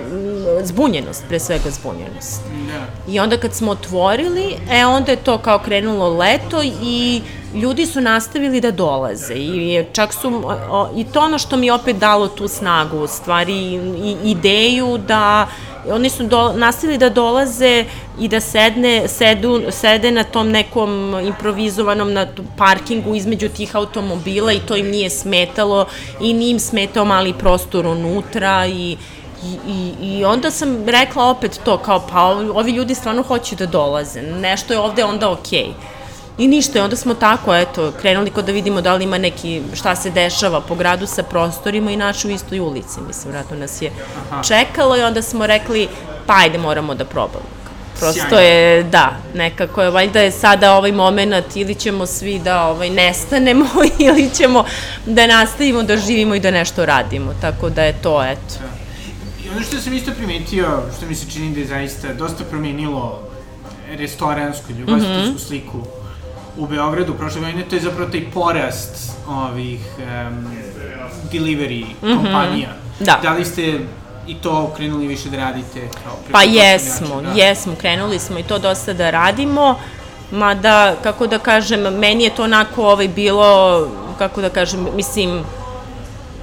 zbunjenost, 0.62 1.24
pre 1.28 1.40
svega 1.40 1.70
zbunjenost. 1.70 2.42
Da. 2.66 3.12
I 3.12 3.20
onda 3.20 3.36
kad 3.36 3.54
smo 3.54 3.70
otvorili, 3.70 4.56
e 4.70 4.86
onda 4.86 5.10
je 5.10 5.16
to 5.16 5.38
kao 5.38 5.58
krenulo 5.58 6.08
leto 6.08 6.62
i 6.82 7.22
ljudi 7.54 7.86
su 7.86 8.00
nastavili 8.00 8.60
da 8.60 8.70
dolaze 8.70 9.34
i 9.34 9.84
čak 9.92 10.12
su, 10.12 10.42
i 10.96 11.04
to 11.04 11.20
ono 11.20 11.38
što 11.38 11.56
mi 11.56 11.70
opet 11.70 11.96
dalo 11.96 12.28
tu 12.28 12.48
snagu, 12.48 12.98
u 12.98 13.06
stvari 13.06 13.54
i, 13.54 14.16
ideju 14.24 14.98
da 14.98 15.46
oni 15.90 16.10
su 16.10 16.26
do, 16.26 16.52
nastavili 16.52 16.98
da 16.98 17.08
dolaze 17.08 17.84
i 18.20 18.28
da 18.28 18.40
sedne, 18.40 19.08
sedu, 19.08 19.62
sede 19.70 20.10
na 20.10 20.24
tom 20.24 20.50
nekom 20.50 21.20
improvizovanom 21.22 22.12
na 22.12 22.26
parkingu 22.56 23.14
između 23.14 23.48
tih 23.48 23.76
automobila 23.76 24.52
i 24.52 24.60
to 24.60 24.76
im 24.76 24.86
nije 24.86 25.10
smetalo 25.10 25.86
i 26.20 26.32
nije 26.32 26.50
im 26.50 26.60
smetao 26.60 27.04
mali 27.04 27.32
prostor 27.32 27.86
unutra 27.86 28.66
i 28.66 28.96
I, 29.42 29.56
i, 29.68 29.94
I 30.00 30.24
onda 30.24 30.50
sam 30.50 30.86
rekla 30.88 31.24
opet 31.30 31.60
to, 31.64 31.78
kao 31.78 31.98
pa 32.12 32.24
ovi 32.54 32.72
ljudi 32.72 32.94
stvarno 32.94 33.22
hoće 33.22 33.56
da 33.56 33.66
dolaze, 33.66 34.22
nešto 34.22 34.72
je 34.72 34.78
ovde 34.78 35.04
onda 35.04 35.30
okej. 35.30 35.66
Okay. 35.66 35.91
I 36.38 36.48
ništa, 36.48 36.84
onda 36.84 36.96
smo 36.96 37.14
tako, 37.14 37.54
eto, 37.54 37.92
krenuli 38.00 38.30
kod 38.30 38.44
da 38.44 38.52
vidimo 38.52 38.80
da 38.80 38.94
li 38.94 39.04
ima 39.04 39.18
neki, 39.18 39.62
šta 39.74 39.96
se 39.96 40.10
dešava 40.10 40.60
po 40.60 40.74
gradu 40.74 41.06
sa 41.06 41.22
prostorima 41.22 41.90
i 41.90 41.96
našu 41.96 42.28
u 42.28 42.30
istoj 42.30 42.60
ulici, 42.60 43.00
mislim, 43.06 43.32
vratno 43.32 43.56
nas 43.56 43.82
je 43.82 43.90
Aha. 44.30 44.42
čekalo 44.42 44.96
i 44.96 45.02
onda 45.02 45.22
smo 45.22 45.46
rekli, 45.46 45.88
pa 46.26 46.36
ajde, 46.36 46.58
moramo 46.58 46.94
da 46.94 47.04
probamo. 47.04 47.62
Prosto 47.98 48.28
Sjajno. 48.28 48.38
je, 48.38 48.82
da, 48.82 49.16
nekako 49.34 49.82
je, 49.82 49.90
valjda 49.90 50.20
je 50.20 50.30
sada 50.30 50.74
ovaj 50.76 50.92
moment 50.92 51.56
ili 51.56 51.74
ćemo 51.74 52.06
svi 52.06 52.38
da 52.38 52.66
ovaj, 52.66 52.90
nestanemo 52.90 53.66
ili 54.06 54.30
ćemo 54.34 54.64
da 55.06 55.26
nastavimo 55.26 55.82
da 55.82 55.96
živimo 55.96 56.34
i 56.34 56.40
da 56.40 56.50
nešto 56.50 56.86
radimo, 56.86 57.34
tako 57.40 57.70
da 57.70 57.82
je 57.82 57.92
to, 58.02 58.24
eto. 58.24 58.54
Da. 58.60 58.68
I 59.44 59.48
ono 59.50 59.62
što 59.62 59.78
sam 59.78 59.94
isto 59.94 60.10
primetio, 60.16 60.82
što 60.96 61.06
mi 61.06 61.14
se 61.14 61.30
čini 61.30 61.54
da 61.54 61.60
je 61.60 61.66
zaista 61.66 62.14
dosta 62.14 62.44
promenilo 62.44 63.28
restoransku, 63.88 64.72
ljubavstinsku 64.72 65.32
mm 65.32 65.36
-hmm. 65.36 65.46
sliku 65.46 65.78
u 66.56 66.66
Beogradu 66.66 67.14
prošle 67.14 67.40
godine, 67.40 67.64
to 67.68 67.74
je 67.74 67.80
zapravo 67.80 68.10
taj 68.10 68.30
porast 68.34 69.12
ovih 69.28 69.80
um, 69.98 70.46
delivery 71.32 71.84
mm 71.84 72.06
-hmm. 72.06 72.16
kompanija. 72.16 72.68
Da. 73.00 73.18
Da 73.22 73.32
li 73.32 73.44
ste 73.44 73.78
i 74.26 74.34
to 74.34 74.72
krenuli 74.76 75.06
više 75.06 75.28
da 75.28 75.36
radite? 75.36 75.88
Kao 76.04 76.18
pa 76.32 76.42
jesmo, 76.42 77.22
da. 77.22 77.42
jesmo, 77.42 77.74
krenuli 77.80 78.18
smo 78.18 78.38
i 78.38 78.42
to 78.42 78.58
dosta 78.58 78.92
da 78.92 79.10
radimo, 79.10 79.78
mada, 80.30 80.96
kako 81.02 81.26
da 81.26 81.38
kažem, 81.38 81.80
meni 81.80 82.24
je 82.24 82.34
to 82.34 82.44
onako 82.44 82.86
ovaj, 82.86 83.08
bilo, 83.08 83.88
kako 84.18 84.40
da 84.40 84.50
kažem, 84.50 84.86
mislim, 84.94 85.44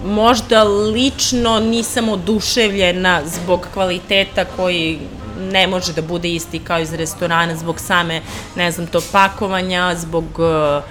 možda 0.05 0.63
lično 0.63 1.59
nisam 1.59 2.09
oduševljena 2.09 3.21
zbog 3.25 3.67
kvaliteta 3.73 4.45
koji 4.45 4.99
ne 5.39 5.67
može 5.67 5.93
da 5.93 6.01
bude 6.01 6.29
isti 6.29 6.59
kao 6.59 6.79
iz 6.79 6.93
restorana 6.93 7.55
zbog 7.55 7.79
same, 7.79 8.21
ne 8.55 8.71
znam, 8.71 8.87
tog 8.87 9.03
pakovanja, 9.11 9.95
zbog 9.95 10.25
uh, 10.39 10.83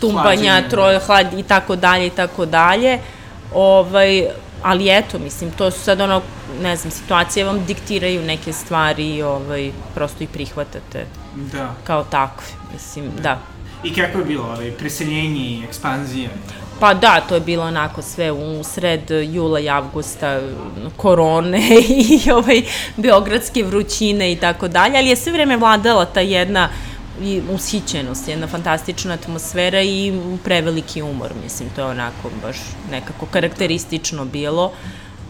tumbanja, 0.00 0.68
troje, 0.70 0.98
hlad 0.98 1.38
i 1.38 1.42
tako 1.42 1.76
dalje 1.76 2.06
i 2.06 2.10
tako 2.10 2.46
dalje. 2.46 2.98
Ovaj, 3.54 4.26
ali 4.62 4.88
eto, 4.90 5.18
mislim, 5.18 5.50
to 5.50 5.70
su 5.70 5.80
sad 5.80 6.00
ono, 6.00 6.22
ne 6.62 6.76
znam, 6.76 6.90
situacije 6.90 7.44
vam 7.44 7.64
diktiraju 7.64 8.22
neke 8.22 8.52
stvari 8.52 9.16
i 9.16 9.22
ovaj, 9.22 9.70
prosto 9.94 10.24
i 10.24 10.26
prihvatate. 10.26 11.06
Da. 11.34 11.74
Kao 11.84 12.04
takve, 12.04 12.46
mislim, 12.72 13.10
da. 13.22 13.38
I 13.84 13.94
kako 13.94 14.18
je 14.18 14.24
bilo, 14.24 14.44
ovaj, 14.44 14.70
preseljenje 14.70 15.40
i 15.40 15.62
ekspanzija? 15.68 16.30
Pa 16.80 16.94
da, 16.94 17.20
to 17.28 17.34
je 17.34 17.40
bilo 17.40 17.64
onako 17.64 18.02
sve 18.02 18.32
u 18.32 18.64
sred 18.64 19.10
jula 19.10 19.60
i 19.60 19.68
avgusta, 19.68 20.40
korone 20.96 21.60
i 22.08 22.30
ovaj, 22.30 22.62
beogradske 22.96 23.62
vrućine 23.62 24.32
i 24.32 24.36
tako 24.36 24.68
dalje, 24.68 24.98
ali 24.98 25.08
je 25.08 25.16
sve 25.16 25.32
vreme 25.32 25.56
vladala 25.56 26.04
ta 26.04 26.20
jedna 26.20 26.68
i 27.22 27.42
ushićenost, 27.50 28.28
jedna 28.28 28.46
fantastična 28.46 29.14
atmosfera 29.14 29.82
i 29.82 30.20
preveliki 30.44 31.02
umor, 31.02 31.32
mislim, 31.42 31.68
to 31.76 31.80
je 31.80 31.86
onako 31.86 32.30
baš 32.42 32.56
nekako 32.90 33.26
karakteristično 33.26 34.24
bilo. 34.24 34.72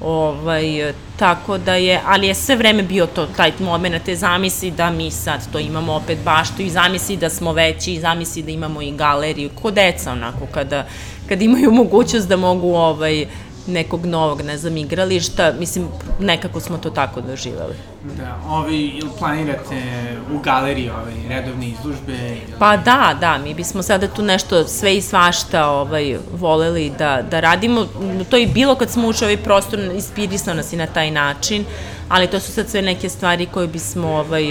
Ovaj, 0.01 0.93
tako 1.17 1.59
da 1.59 1.75
je, 1.75 2.01
ali 2.07 2.27
je 2.27 2.35
sve 2.35 2.57
vreme 2.57 2.83
bio 2.83 3.07
to, 3.07 3.27
taj 3.27 3.53
moment, 3.61 4.05
te 4.05 4.17
zamisli 4.17 4.71
da 4.71 4.91
mi 4.91 5.11
sad 5.11 5.53
to 5.53 5.59
imamo 5.59 5.95
opet 5.95 6.19
baštu 6.25 6.63
i 6.63 6.71
zamisli 6.71 7.17
da 7.17 7.31
smo 7.31 7.53
veći 7.53 7.93
i 7.93 8.01
zamisli 8.01 8.43
da 8.43 8.51
imamo 8.51 8.83
i 8.83 8.93
galeriju, 8.93 9.51
ko 9.63 9.71
deca 9.71 10.13
onako 10.13 10.47
kada 10.55 10.87
kad 11.29 11.43
imaju 11.43 11.71
mogućnost 11.71 12.29
da 12.29 12.37
mogu 12.37 12.75
ovaj, 12.75 13.27
nekog 13.67 14.07
novog, 14.07 14.43
ne 14.43 14.59
znam, 14.59 14.77
igrališta, 14.77 15.53
mislim, 15.59 15.89
nekako 16.21 16.61
smo 16.61 16.79
to 16.79 16.91
tako 16.91 17.21
doživali. 17.21 17.75
Da, 18.19 18.39
ovi, 18.49 18.87
ili 18.87 19.11
planirate 19.19 19.83
u 20.35 20.39
galeriji 20.39 20.91
ove 20.91 21.13
redovne 21.29 21.69
izlužbe? 21.69 22.13
Ili... 22.13 22.59
Pa 22.59 22.77
da, 22.77 23.17
da, 23.21 23.39
mi 23.39 23.55
bismo 23.55 23.83
sada 23.83 24.09
tu 24.09 24.23
nešto 24.23 24.65
sve 24.65 24.97
i 24.97 25.03
svašta 25.03 25.69
ovaj, 25.69 26.19
voleli 26.33 26.93
da, 26.99 27.23
da 27.31 27.41
radimo. 27.41 27.87
To 28.31 28.37
je 28.37 28.47
bilo 28.47 28.75
kad 28.75 28.91
smo 28.91 29.09
ušli 29.09 29.25
ovaj 29.25 29.37
prostor, 29.37 29.79
inspirisao 29.79 30.55
nas 30.55 30.73
i 30.73 30.77
na 30.77 30.87
taj 30.87 31.11
način, 31.11 31.65
ali 32.09 32.27
to 32.27 32.41
su 32.41 32.53
sad 32.53 32.69
sve 32.69 32.83
neke 32.83 33.09
stvari 33.09 33.47
koje 33.47 33.67
bismo 33.67 34.09
ovaj, 34.09 34.45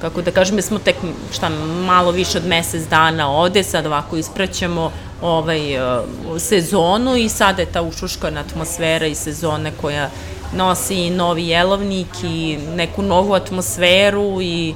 kako 0.00 0.22
da 0.22 0.30
kažem, 0.30 0.62
smo 0.62 0.78
tek 0.78 0.96
šta, 1.32 1.48
malo 1.86 2.10
više 2.10 2.38
od 2.38 2.46
mesec 2.46 2.82
dana 2.88 3.30
ovde, 3.30 3.62
sad 3.62 3.86
ovako 3.86 4.16
ispraćamo 4.16 4.92
ovaj, 5.22 5.76
uh, 5.76 6.04
sezonu 6.38 7.16
i 7.16 7.28
sada 7.28 7.62
je 7.62 7.72
ta 7.72 7.82
ušuškana 7.82 8.40
atmosfera 8.40 9.06
i 9.06 9.14
sezone 9.14 9.72
koja 9.80 10.10
nosi 10.56 11.10
novi 11.10 11.48
jelovnik 11.48 12.24
i 12.24 12.58
neku 12.76 13.02
novu 13.02 13.34
atmosferu 13.34 14.42
i 14.42 14.74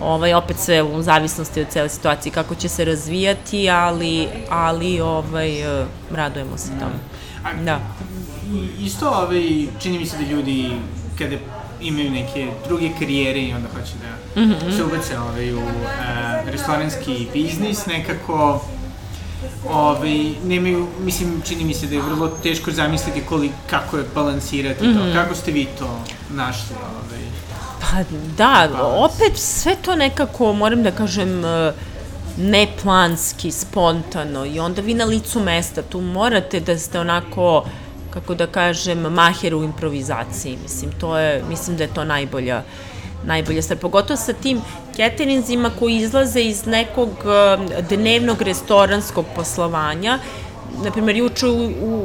ovaj, 0.00 0.34
opet 0.34 0.56
sve 0.58 0.82
u 0.82 1.02
zavisnosti 1.02 1.60
od 1.60 1.68
cele 1.68 1.88
situacije 1.88 2.32
kako 2.32 2.54
će 2.54 2.68
se 2.68 2.84
razvijati, 2.84 3.70
ali, 3.70 4.28
ali 4.50 5.00
ovaj, 5.00 5.80
uh, 5.80 5.86
radujemo 6.10 6.58
se 6.58 6.68
tome. 6.68 7.64
Da. 7.64 7.80
Isto, 8.80 9.08
ovaj, 9.10 9.66
čini 9.82 9.98
mi 9.98 10.06
se 10.06 10.16
da 10.16 10.22
ljudi 10.22 10.70
kada 11.18 11.36
imaju 11.80 12.10
neke 12.10 12.48
druge 12.68 12.90
karijere 12.98 13.40
i 13.40 13.52
onda 13.52 13.68
hoće 13.68 13.92
da 14.02 14.40
mm 14.40 14.44
-hmm. 14.44 14.76
se 14.76 14.84
ubace 14.84 15.18
ovaj, 15.18 15.52
u 15.52 15.58
uh, 15.58 15.64
restoranski 16.46 17.26
biznis, 17.32 17.86
nekako 17.86 18.60
ovaj, 19.68 20.32
nemaju, 20.44 20.86
mislim, 21.00 21.42
čini 21.44 21.64
mi 21.64 21.74
se 21.74 21.86
da 21.86 21.94
je 21.94 22.02
vrlo 22.02 22.28
teško 22.42 22.70
zamisliti 22.70 23.22
koliko, 23.28 23.54
kako 23.70 23.96
je 23.96 24.04
balansirati 24.14 24.86
mm 24.86 24.90
-hmm. 24.90 25.12
to. 25.12 25.20
Kako 25.20 25.34
ste 25.34 25.52
vi 25.52 25.66
to 25.78 26.00
našli? 26.30 26.76
Ovaj? 26.76 27.20
Pa 27.80 28.16
da, 28.36 28.68
opet 28.82 29.38
sve 29.38 29.76
to 29.82 29.94
nekako, 29.96 30.52
moram 30.52 30.82
da 30.82 30.90
kažem, 30.90 31.44
e, 31.44 31.72
neplanski, 32.38 33.50
spontano 33.50 34.46
i 34.46 34.60
onda 34.60 34.82
vi 34.82 34.94
na 34.94 35.04
licu 35.04 35.40
mesta, 35.40 35.82
tu 35.82 36.00
morate 36.00 36.60
da 36.60 36.78
ste 36.78 37.00
onako, 37.00 37.64
kako 38.10 38.34
da 38.34 38.46
kažem, 38.46 38.98
maher 38.98 39.54
u 39.54 39.64
improvizaciji, 39.64 40.58
mislim, 40.62 40.90
to 41.00 41.18
je, 41.18 41.44
mislim 41.48 41.76
da 41.76 41.84
je 41.84 41.94
to 41.94 42.04
najbolja, 42.04 42.62
najbolja 43.26 43.62
stvar, 43.62 43.78
pogotovo 43.78 44.16
sa 44.16 44.32
tim 44.32 44.60
caterinzima 44.96 45.70
koji 45.78 45.96
izlaze 45.96 46.40
iz 46.40 46.66
nekog 46.66 47.08
e, 47.08 47.82
dnevnog 47.96 48.42
restoranskog 48.42 49.26
poslovanja, 49.36 50.18
Naprimer, 50.84 51.16
juče, 51.16 51.46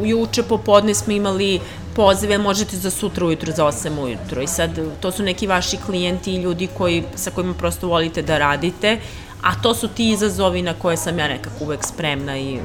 juče 0.04 0.43
popodne 0.43 0.93
smo 0.93 1.13
imali 1.13 1.60
pozive, 1.95 2.38
možete 2.38 2.78
za 2.78 2.89
sutra 2.89 3.25
ujutro, 3.25 3.51
za 3.51 3.65
8 3.65 3.99
ujutro. 3.99 4.41
I 4.41 4.47
sad, 4.47 4.80
to 4.99 5.12
su 5.12 5.23
neki 5.23 5.47
vaši 5.47 5.78
klijenti 5.86 6.34
i 6.34 6.41
ljudi 6.41 6.67
koji, 6.78 7.04
sa 7.15 7.32
kojima 7.32 7.54
prosto 7.54 7.88
volite 7.88 8.21
da 8.21 8.38
radite, 8.38 8.99
a 9.41 9.56
to 9.62 9.75
su 9.75 9.88
ti 9.88 10.10
izazovi 10.10 10.62
na 10.62 10.73
koje 10.73 10.97
sam 10.97 11.19
ja 11.19 11.28
nekako 11.28 11.63
uvek 11.63 11.84
spremna 11.84 12.38
i 12.38 12.60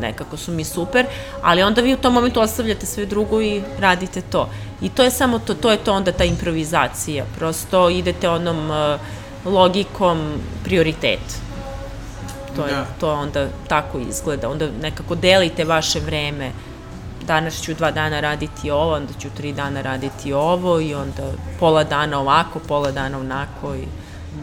nekako 0.00 0.36
su 0.36 0.52
mi 0.52 0.64
super, 0.64 1.06
ali 1.42 1.62
onda 1.62 1.80
vi 1.80 1.94
u 1.94 1.96
tom 1.96 2.14
momentu 2.14 2.40
ostavljate 2.40 2.86
sve 2.86 3.06
drugo 3.06 3.42
i 3.42 3.62
radite 3.78 4.20
to. 4.20 4.48
I 4.82 4.88
to 4.88 5.02
je 5.02 5.10
samo 5.10 5.38
to, 5.38 5.54
to 5.54 5.70
je 5.70 5.76
to 5.76 5.92
onda 5.92 6.12
ta 6.12 6.24
improvizacija. 6.24 7.24
Prosto 7.38 7.88
idete 7.88 8.28
onom 8.28 8.70
uh, 8.70 9.00
logikom 9.52 10.32
prioritet. 10.64 11.20
To 12.56 12.66
je, 12.66 12.72
da. 12.72 12.86
to 13.00 13.12
onda 13.12 13.48
tako 13.68 13.98
izgleda. 13.98 14.48
Onda 14.48 14.68
nekako 14.82 15.14
delite 15.14 15.64
vaše 15.64 16.00
vreme. 16.00 16.50
Danas 17.26 17.62
ću 17.62 17.74
dva 17.74 17.90
dana 17.90 18.20
raditi 18.20 18.70
ovo, 18.70 18.94
onda 18.94 19.12
ću 19.20 19.28
tri 19.36 19.52
dana 19.52 19.82
raditi 19.82 20.32
ovo 20.32 20.80
i 20.80 20.94
onda 20.94 21.22
pola 21.60 21.84
dana 21.84 22.20
ovako, 22.20 22.58
pola 22.58 22.90
dana 22.90 23.18
onako 23.18 23.74
i 23.74 23.84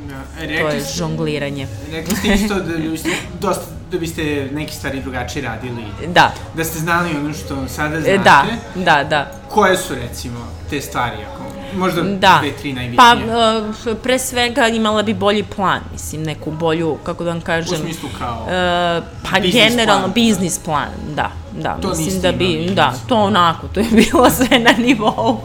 da. 0.08 0.44
E, 0.44 0.60
to 0.62 0.70
je 0.70 0.84
žongliranje. 0.96 1.68
Rekli 1.92 2.16
ste 2.16 2.28
isto 2.34 2.56
da 2.56 2.78
biste, 2.78 3.10
dosta, 3.40 3.66
da 3.92 3.98
biste 3.98 4.50
neke 4.54 4.74
stvari 4.74 5.02
drugačije 5.02 5.46
radili. 5.46 5.84
Da. 6.08 6.34
Da 6.54 6.64
ste 6.64 6.80
znali 6.80 7.10
ono 7.18 7.34
što 7.34 7.68
sada 7.68 8.02
znate. 8.02 8.18
Da, 8.18 8.46
da, 8.76 9.04
da. 9.04 9.32
Koje 9.50 9.78
su 9.78 9.96
recimo 9.96 10.40
te 10.70 10.82
stvari, 10.82 11.18
ako 11.34 11.46
možda 11.78 12.02
da. 12.02 12.38
dve, 12.42 12.52
tri 12.52 12.74
najbitnije? 12.74 12.98
Pa, 12.98 13.16
uh, 13.92 13.98
pre 14.04 14.20
svega 14.20 14.68
imala 14.68 15.04
bi 15.04 15.14
bolji 15.14 15.44
plan, 15.44 15.82
mislim, 15.92 16.24
neku 16.24 16.52
bolju, 16.52 16.98
kako 17.04 17.24
da 17.24 17.30
vam 17.30 17.42
kažem... 17.42 17.74
U 17.74 17.84
smislu 17.84 18.10
kao... 18.20 18.42
Uh, 18.42 19.04
pa 19.32 19.40
generalno, 19.40 20.02
plan. 20.02 20.14
biznis 20.14 20.60
plan, 20.60 20.90
da. 21.16 21.32
Da, 21.62 21.78
to 21.82 21.90
mislim 21.90 22.22
da 22.22 22.32
bi, 22.32 22.46
imali, 22.46 22.76
da, 22.76 22.94
to 23.08 23.16
onako, 23.16 23.68
to 23.68 23.80
je 23.80 23.86
bilo 23.92 24.30
sve 24.38 24.60
na 24.60 24.72
nivou, 24.78 25.40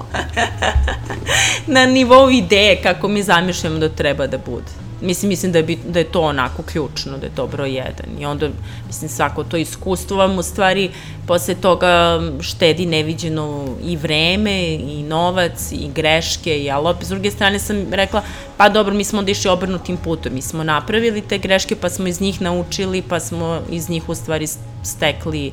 na 1.67 1.87
nivou 1.87 2.31
ideje 2.31 2.83
kako 2.83 3.09
mi 3.09 3.23
zamišljamo 3.23 3.79
da 3.79 3.89
treba 3.89 4.27
da 4.27 4.39
bude. 4.39 4.80
Mislim, 5.03 5.29
mislim 5.29 5.53
da 5.53 5.59
je, 5.59 5.77
da 5.89 5.99
je 5.99 6.05
to 6.05 6.21
onako 6.21 6.63
ključno, 6.63 7.19
da 7.19 7.27
je 7.27 7.35
to 7.35 7.47
broj 7.47 7.71
jedan. 7.71 8.21
I 8.21 8.27
onda, 8.27 8.49
mislim, 8.87 9.09
svako 9.09 9.45
to 9.45 9.57
iskustvo 9.57 10.17
vam 10.17 10.39
u 10.39 10.43
stvari 10.43 10.91
posle 11.27 11.55
toga 11.55 12.21
štedi 12.41 12.87
neviđeno 12.87 13.67
i 13.85 13.97
vreme, 13.97 14.75
i 14.75 15.03
novac, 15.03 15.73
i 15.73 15.89
greške, 15.95 16.59
i, 16.59 16.71
ali 16.71 16.89
opet 16.89 17.07
s 17.07 17.09
druge 17.09 17.31
strane 17.31 17.59
sam 17.59 17.93
rekla, 17.93 18.23
pa 18.57 18.69
dobro, 18.69 18.95
mi 18.95 19.05
smo 19.05 19.19
onda 19.19 19.31
išli 19.31 19.51
obrnutim 19.51 19.97
putom, 19.97 20.35
mi 20.35 20.43
smo 20.43 20.65
napravili 20.65 21.23
te 21.23 21.39
greške, 21.39 21.77
pa 21.77 21.91
smo 21.91 22.09
iz 22.09 22.21
njih 22.21 22.43
naučili, 22.43 23.03
pa 23.03 23.21
smo 23.21 23.61
iz 23.71 23.89
njih 23.91 24.09
u 24.09 24.15
stvari 24.15 24.47
stekli 24.83 25.53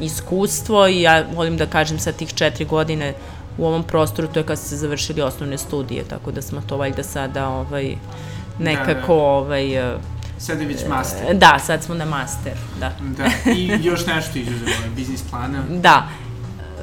iskustvo 0.00 0.88
i 0.88 1.00
ja 1.00 1.24
volim 1.34 1.56
da 1.56 1.66
kažem 1.66 1.98
sa 1.98 2.12
tih 2.12 2.34
četiri 2.34 2.64
godine 2.64 3.14
u 3.58 3.66
ovom 3.66 3.82
prostoru, 3.82 4.28
to 4.28 4.40
je 4.40 4.46
kad 4.46 4.58
se 4.58 4.76
završili 4.76 5.22
osnovne 5.22 5.58
studije, 5.58 6.04
tako 6.04 6.32
da 6.32 6.42
smo 6.42 6.62
to 6.68 6.76
valjda 6.76 7.02
sada 7.02 7.48
ovaj, 7.48 7.96
nekako 8.60 8.94
da, 8.94 9.06
da. 9.06 9.12
ovaj, 9.12 9.64
Sad 10.38 10.60
je 10.60 10.66
već 10.66 10.80
master. 10.88 11.36
Da, 11.36 11.58
sad 11.58 11.82
smo 11.82 11.94
na 11.94 12.04
master, 12.04 12.52
da. 12.80 12.92
Da, 13.16 13.52
i 13.52 13.78
još 13.82 14.06
nešto 14.06 14.38
izuzev 14.38 14.68
biznis 14.96 15.22
plana. 15.30 15.62
Da. 15.68 16.08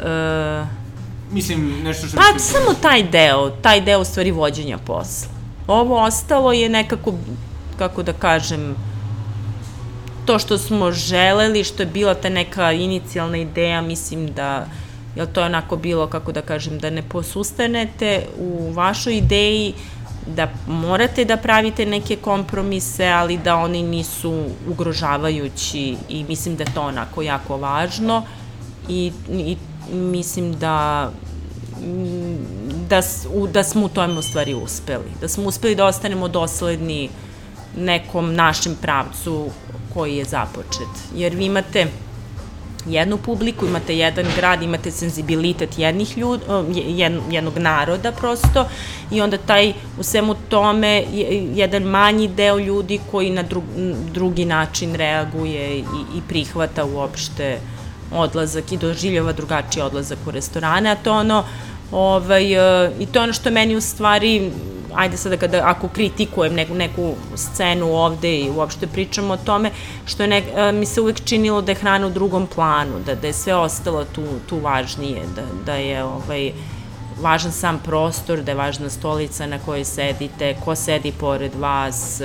E, 0.05 0.87
Mislim, 1.31 1.83
nešto 1.83 2.07
što... 2.07 2.17
Pa, 2.17 2.39
ste... 2.39 2.53
samo 2.53 2.73
taj 2.81 3.03
deo, 3.03 3.49
taj 3.49 3.81
deo 3.81 3.99
u 3.99 4.05
stvari 4.05 4.31
vođenja 4.31 4.77
posla. 4.77 5.29
Ovo 5.67 6.03
ostalo 6.03 6.53
je 6.53 6.69
nekako, 6.69 7.13
kako 7.79 8.03
da 8.03 8.13
kažem, 8.13 8.75
to 10.25 10.39
što 10.39 10.57
smo 10.57 10.91
želeli, 10.91 11.63
što 11.63 11.83
je 11.83 11.87
bila 11.87 12.13
ta 12.13 12.29
neka 12.29 12.71
inicijalna 12.71 13.37
ideja, 13.37 13.81
mislim 13.81 14.33
da 14.33 14.67
jel 15.15 15.27
to 15.33 15.41
je 15.41 15.45
onako 15.45 15.75
bilo, 15.75 16.07
kako 16.07 16.31
da 16.31 16.41
kažem, 16.41 16.79
da 16.79 16.89
ne 16.89 17.01
posustanete 17.01 18.25
u 18.39 18.71
vašoj 18.73 19.17
ideji, 19.17 19.73
da 20.35 20.47
morate 20.67 21.25
da 21.25 21.37
pravite 21.37 21.85
neke 21.85 22.15
kompromise, 22.15 23.07
ali 23.07 23.37
da 23.37 23.55
oni 23.55 23.83
nisu 23.83 24.45
ugrožavajući 24.69 25.97
i 26.09 26.23
mislim 26.23 26.55
da 26.55 26.63
je 26.63 26.73
to 26.73 26.81
onako 26.81 27.21
jako 27.21 27.57
važno 27.57 28.23
i, 28.89 29.11
i 29.29 29.57
mislim 29.91 30.53
da 30.53 31.09
da, 32.89 33.01
da 33.51 33.63
smo 33.63 33.85
u 33.85 33.89
tome 33.89 34.19
u 34.19 34.21
stvari 34.21 34.53
uspeli. 34.53 35.11
Da 35.21 35.27
smo 35.27 35.47
uspeli 35.47 35.75
da 35.75 35.85
ostanemo 35.85 36.27
dosledni 36.27 37.09
nekom 37.77 38.35
našem 38.35 38.75
pravcu 38.81 39.49
koji 39.93 40.17
je 40.17 40.25
započet. 40.25 40.87
Jer 41.15 41.35
vi 41.35 41.45
imate 41.45 41.87
jednu 42.85 43.17
publiku, 43.17 43.65
imate 43.65 43.97
jedan 43.97 44.25
grad, 44.35 44.61
imate 44.61 44.91
senzibilitet 44.91 45.79
jednih 45.79 46.17
ljud, 46.17 46.41
jed, 46.73 47.13
jednog 47.31 47.57
naroda 47.57 48.11
prosto 48.11 48.65
i 49.11 49.21
onda 49.21 49.37
taj 49.37 49.73
u 49.99 50.03
svemu 50.03 50.35
tome 50.49 51.03
jedan 51.55 51.83
manji 51.83 52.27
deo 52.27 52.59
ljudi 52.59 52.99
koji 53.11 53.29
na 53.29 53.43
dru, 53.43 53.61
drugi 54.11 54.45
način 54.45 54.95
reaguje 54.95 55.77
i, 55.77 55.83
i 56.15 56.21
prihvata 56.27 56.85
uopšte 56.85 57.59
odlazak 58.11 58.71
i 58.71 58.77
doživljava 58.77 59.33
drugačiji 59.33 59.83
odlazak 59.83 60.17
u 60.27 60.31
restorane, 60.31 60.91
a 60.91 60.95
to 60.95 61.13
ono 61.13 61.43
Ovaj, 61.91 62.53
e, 62.53 62.91
I 62.99 63.05
to 63.05 63.19
je 63.19 63.23
ono 63.23 63.33
što 63.33 63.51
meni 63.51 63.75
u 63.75 63.81
stvari 63.81 64.51
ajde 64.95 65.17
sada 65.17 65.37
kada, 65.37 65.61
ako 65.65 65.87
kritikujem 65.87 66.53
neku, 66.53 66.75
neku 66.75 67.13
scenu 67.35 67.93
ovde 67.93 68.39
i 68.39 68.49
uopšte 68.49 68.87
pričamo 68.87 69.33
o 69.33 69.37
tome, 69.37 69.71
što 70.05 70.23
je 70.23 70.27
nek, 70.27 70.43
a, 70.55 70.71
mi 70.71 70.85
se 70.85 71.01
uvek 71.01 71.23
činilo 71.23 71.61
da 71.61 71.71
je 71.71 71.75
hrana 71.75 72.07
u 72.07 72.09
drugom 72.09 72.47
planu, 72.47 72.99
da, 73.05 73.15
da 73.15 73.27
je 73.27 73.33
sve 73.33 73.55
ostalo 73.55 74.05
tu, 74.05 74.23
tu 74.49 74.59
važnije, 74.59 75.21
da, 75.35 75.43
da 75.65 75.75
je 75.75 76.03
ovaj, 76.03 76.51
važan 77.21 77.51
sam 77.51 77.79
prostor, 77.85 78.41
da 78.41 78.51
je 78.51 78.55
važna 78.55 78.89
stolica 78.89 79.47
na 79.47 79.59
kojoj 79.59 79.85
sedite, 79.85 80.55
ko 80.65 80.75
sedi 80.75 81.11
pored 81.11 81.55
vas, 81.55 82.21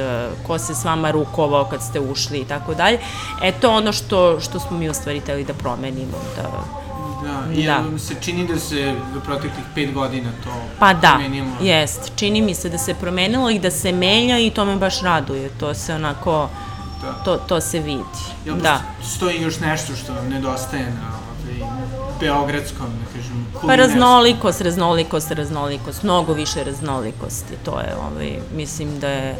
ko 0.46 0.58
se 0.58 0.74
s 0.74 0.84
vama 0.84 1.10
rukovao 1.10 1.64
kad 1.64 1.82
ste 1.82 2.00
ušli 2.00 2.38
i 2.38 2.44
tako 2.44 2.74
dalje. 2.74 2.98
E 3.42 3.52
to 3.52 3.70
ono 3.70 3.92
što, 3.92 4.40
što 4.40 4.60
smo 4.60 4.78
mi 4.78 4.88
u 4.88 4.94
stvari 4.94 5.20
teli 5.20 5.44
da 5.44 5.54
promenimo, 5.54 6.18
da, 6.36 6.81
Da, 7.22 7.52
i 7.54 7.66
da. 7.66 7.98
se 7.98 8.14
čini 8.20 8.46
da 8.46 8.58
se 8.58 8.94
do 9.14 9.20
proteklih 9.20 9.64
pet 9.74 9.92
godina 9.94 10.30
to 10.44 10.50
pa 10.78 10.94
da, 10.94 11.08
promenilo. 11.08 11.50
Jest. 11.60 12.12
Čini 12.16 12.42
mi 12.42 12.54
se 12.54 12.68
da 12.68 12.78
se 12.78 12.94
promenilo 12.94 13.50
i 13.50 13.58
da 13.58 13.70
se 13.70 13.92
menja 13.92 14.38
i 14.38 14.50
to 14.50 14.64
me 14.64 14.76
baš 14.76 15.00
raduje. 15.02 15.50
To 15.60 15.74
se 15.74 15.94
onako, 15.94 16.48
da. 17.02 17.12
to, 17.24 17.36
to 17.36 17.60
se 17.60 17.78
vidi. 17.78 18.02
Jel 18.44 18.56
da. 18.56 18.80
stoji 19.02 19.42
još 19.42 19.60
nešto 19.60 19.96
što 19.96 20.12
vam 20.14 20.28
nedostaje 20.28 20.84
na 20.84 21.08
ovaj, 21.08 21.70
beogradskom, 22.20 22.86
da 22.86 23.18
kažem, 23.18 23.46
Pa 23.66 23.76
raznolikost, 23.76 24.60
raznolikost, 24.60 25.30
raznolikost, 25.30 26.02
mnogo 26.02 26.32
više 26.32 26.64
raznolikosti. 26.64 27.54
To 27.64 27.80
je, 27.80 27.94
ovaj, 27.96 28.38
mislim 28.56 29.00
da 29.00 29.08
je, 29.08 29.36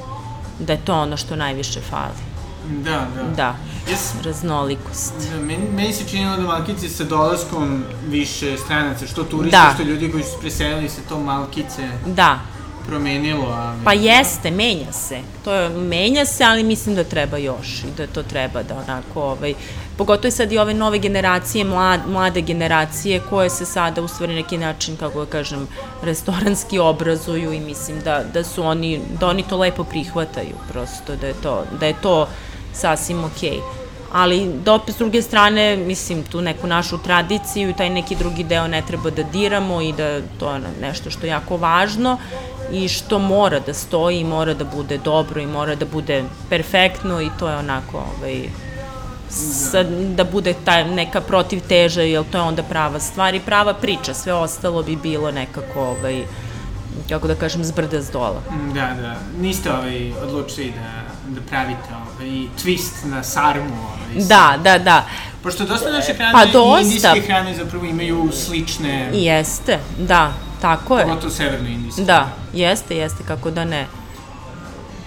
da 0.59 0.73
je 0.73 0.85
to 0.85 0.95
ono 0.95 1.17
što 1.17 1.37
najviše 1.37 1.81
fali. 1.81 2.32
Da, 2.69 3.07
da. 3.17 3.23
Da, 3.37 3.57
yes. 3.91 4.25
raznolikost. 4.25 5.15
Da, 5.33 5.41
meni, 5.41 5.63
meni 5.75 5.93
se 5.93 6.09
činilo 6.09 6.37
da 6.37 6.43
Malkice 6.43 6.89
sa 6.89 7.05
dolaskom 7.05 7.85
više 8.09 8.57
stranaca, 8.57 9.07
što 9.07 9.25
turista, 9.25 9.67
da. 9.67 9.75
što 9.75 9.83
ljudi 9.83 10.11
koji 10.11 10.25
su 10.25 10.41
preselili 10.41 10.89
se 10.89 11.01
to 11.09 11.21
Malkice 11.21 11.89
da. 12.07 12.39
promenilo. 12.87 13.47
Ali... 13.47 13.79
Pa 13.85 13.93
jeste, 13.93 14.51
menja 14.51 14.93
se. 14.93 15.21
To 15.45 15.55
je, 15.55 15.69
menja 15.69 16.25
se, 16.25 16.45
ali 16.45 16.65
mislim 16.65 16.95
da 16.95 17.05
treba 17.05 17.37
još 17.37 17.85
i 17.85 17.97
da 17.97 18.07
to 18.07 18.23
treba 18.23 18.63
da 18.63 18.77
onako, 18.77 19.23
ovaj, 19.23 19.55
pogotovo 19.97 20.31
sad 20.31 20.53
i 20.53 20.59
ove 20.59 20.75
nove 20.75 20.99
generacije, 20.99 21.65
mlade, 21.65 22.03
mlade 22.07 22.41
generacije 22.41 23.21
koje 23.31 23.51
se 23.51 23.67
sada 23.67 24.03
u 24.03 24.09
stvari 24.09 24.35
neki 24.35 24.59
način, 24.59 24.97
kako 24.97 25.25
da 25.25 25.31
kažem, 25.31 25.69
restoranski 26.03 26.79
obrazuju 26.79 27.53
i 27.53 27.61
mislim 27.61 28.01
da, 28.01 28.25
da 28.35 28.45
su 28.45 28.63
oni, 28.63 29.01
da 29.21 29.27
oni 29.27 29.43
to 29.43 29.57
lepo 29.57 29.85
prihvataju 29.85 30.55
prosto, 30.69 31.17
da 31.17 31.27
je 31.27 31.35
to, 31.43 31.65
da 31.81 31.87
je 31.87 31.95
to 32.03 32.29
sasvim 32.73 33.25
okej. 33.25 33.51
Okay 33.51 33.83
ali 34.13 34.51
opet 34.67 34.95
s 34.95 34.99
druge 34.99 35.23
strane, 35.23 35.77
mislim, 35.77 36.23
tu 36.23 36.41
neku 36.41 36.67
našu 36.67 36.99
tradiciju 36.99 37.71
i 37.71 37.75
taj 37.75 37.91
neki 37.91 38.17
drugi 38.17 38.45
deo 38.45 38.69
ne 38.69 38.83
treba 38.87 39.11
da 39.11 39.23
diramo 39.23 39.81
i 39.81 39.93
da 39.93 40.21
to 40.39 40.53
je 40.55 40.61
nešto 40.81 41.11
što 41.11 41.27
je 41.27 41.31
jako 41.31 41.57
važno 41.57 42.19
i 42.73 42.89
što 42.89 43.19
mora 43.19 43.61
da 43.61 43.75
stoji 43.75 44.21
i 44.21 44.25
mora 44.25 44.55
da 44.55 44.65
bude 44.65 44.99
dobro 44.99 45.41
i 45.41 45.47
mora 45.47 45.75
da 45.75 45.87
bude 45.87 46.25
perfektno 46.51 47.21
i 47.21 47.31
to 47.39 47.49
je 47.49 47.57
onako 47.57 48.05
ovaj, 48.19 48.49
sa, 49.31 49.83
da 50.17 50.25
bude 50.25 50.55
ta 50.65 50.85
neka 50.85 51.21
protiv 51.21 51.61
teža, 51.69 52.03
jer 52.03 52.25
to 52.33 52.39
je 52.39 52.43
onda 52.43 52.63
prava 52.63 53.01
stvar 53.01 53.35
i 53.35 53.41
prava 53.41 53.75
priča, 53.75 54.15
sve 54.15 54.35
ostalo 54.35 54.83
bi 54.83 54.97
bilo 54.97 55.31
nekako 55.31 55.81
ovaj, 55.81 56.23
kako 57.09 57.29
da 57.29 57.35
kažem, 57.35 57.65
zbrda 57.65 58.03
s 58.03 58.11
dola. 58.11 58.43
Da, 58.75 58.95
da. 59.01 59.17
Niste 59.41 59.73
ovaj, 59.73 60.13
odlučili 60.23 60.71
da 60.71 61.12
da 61.35 61.41
pravite 61.41 61.89
ovaj, 61.95 62.29
twist 62.65 63.05
na 63.05 63.23
sarmu. 63.23 63.77
Ovaj, 63.83 64.27
da, 64.27 64.59
da, 64.65 64.79
da. 64.79 65.07
Pošto 65.43 65.65
dosta 65.65 65.91
naše 65.91 66.15
hrane 66.15 66.33
pa 66.33 66.45
dosta. 66.45 66.81
i 66.81 66.85
indijske 66.85 67.21
hrane 67.21 67.55
zapravo 67.55 67.85
imaju 67.85 68.31
slične... 68.33 69.11
Jeste, 69.13 69.79
da, 69.99 70.33
tako 70.61 70.99
je. 70.99 71.05
Pogotovo 71.05 71.33
severno-indijske. 71.33 72.03
Da, 72.03 72.29
jeste, 72.55 72.97
jeste, 72.97 73.25
kako 73.29 73.51
da 73.51 73.65
ne. 73.65 73.87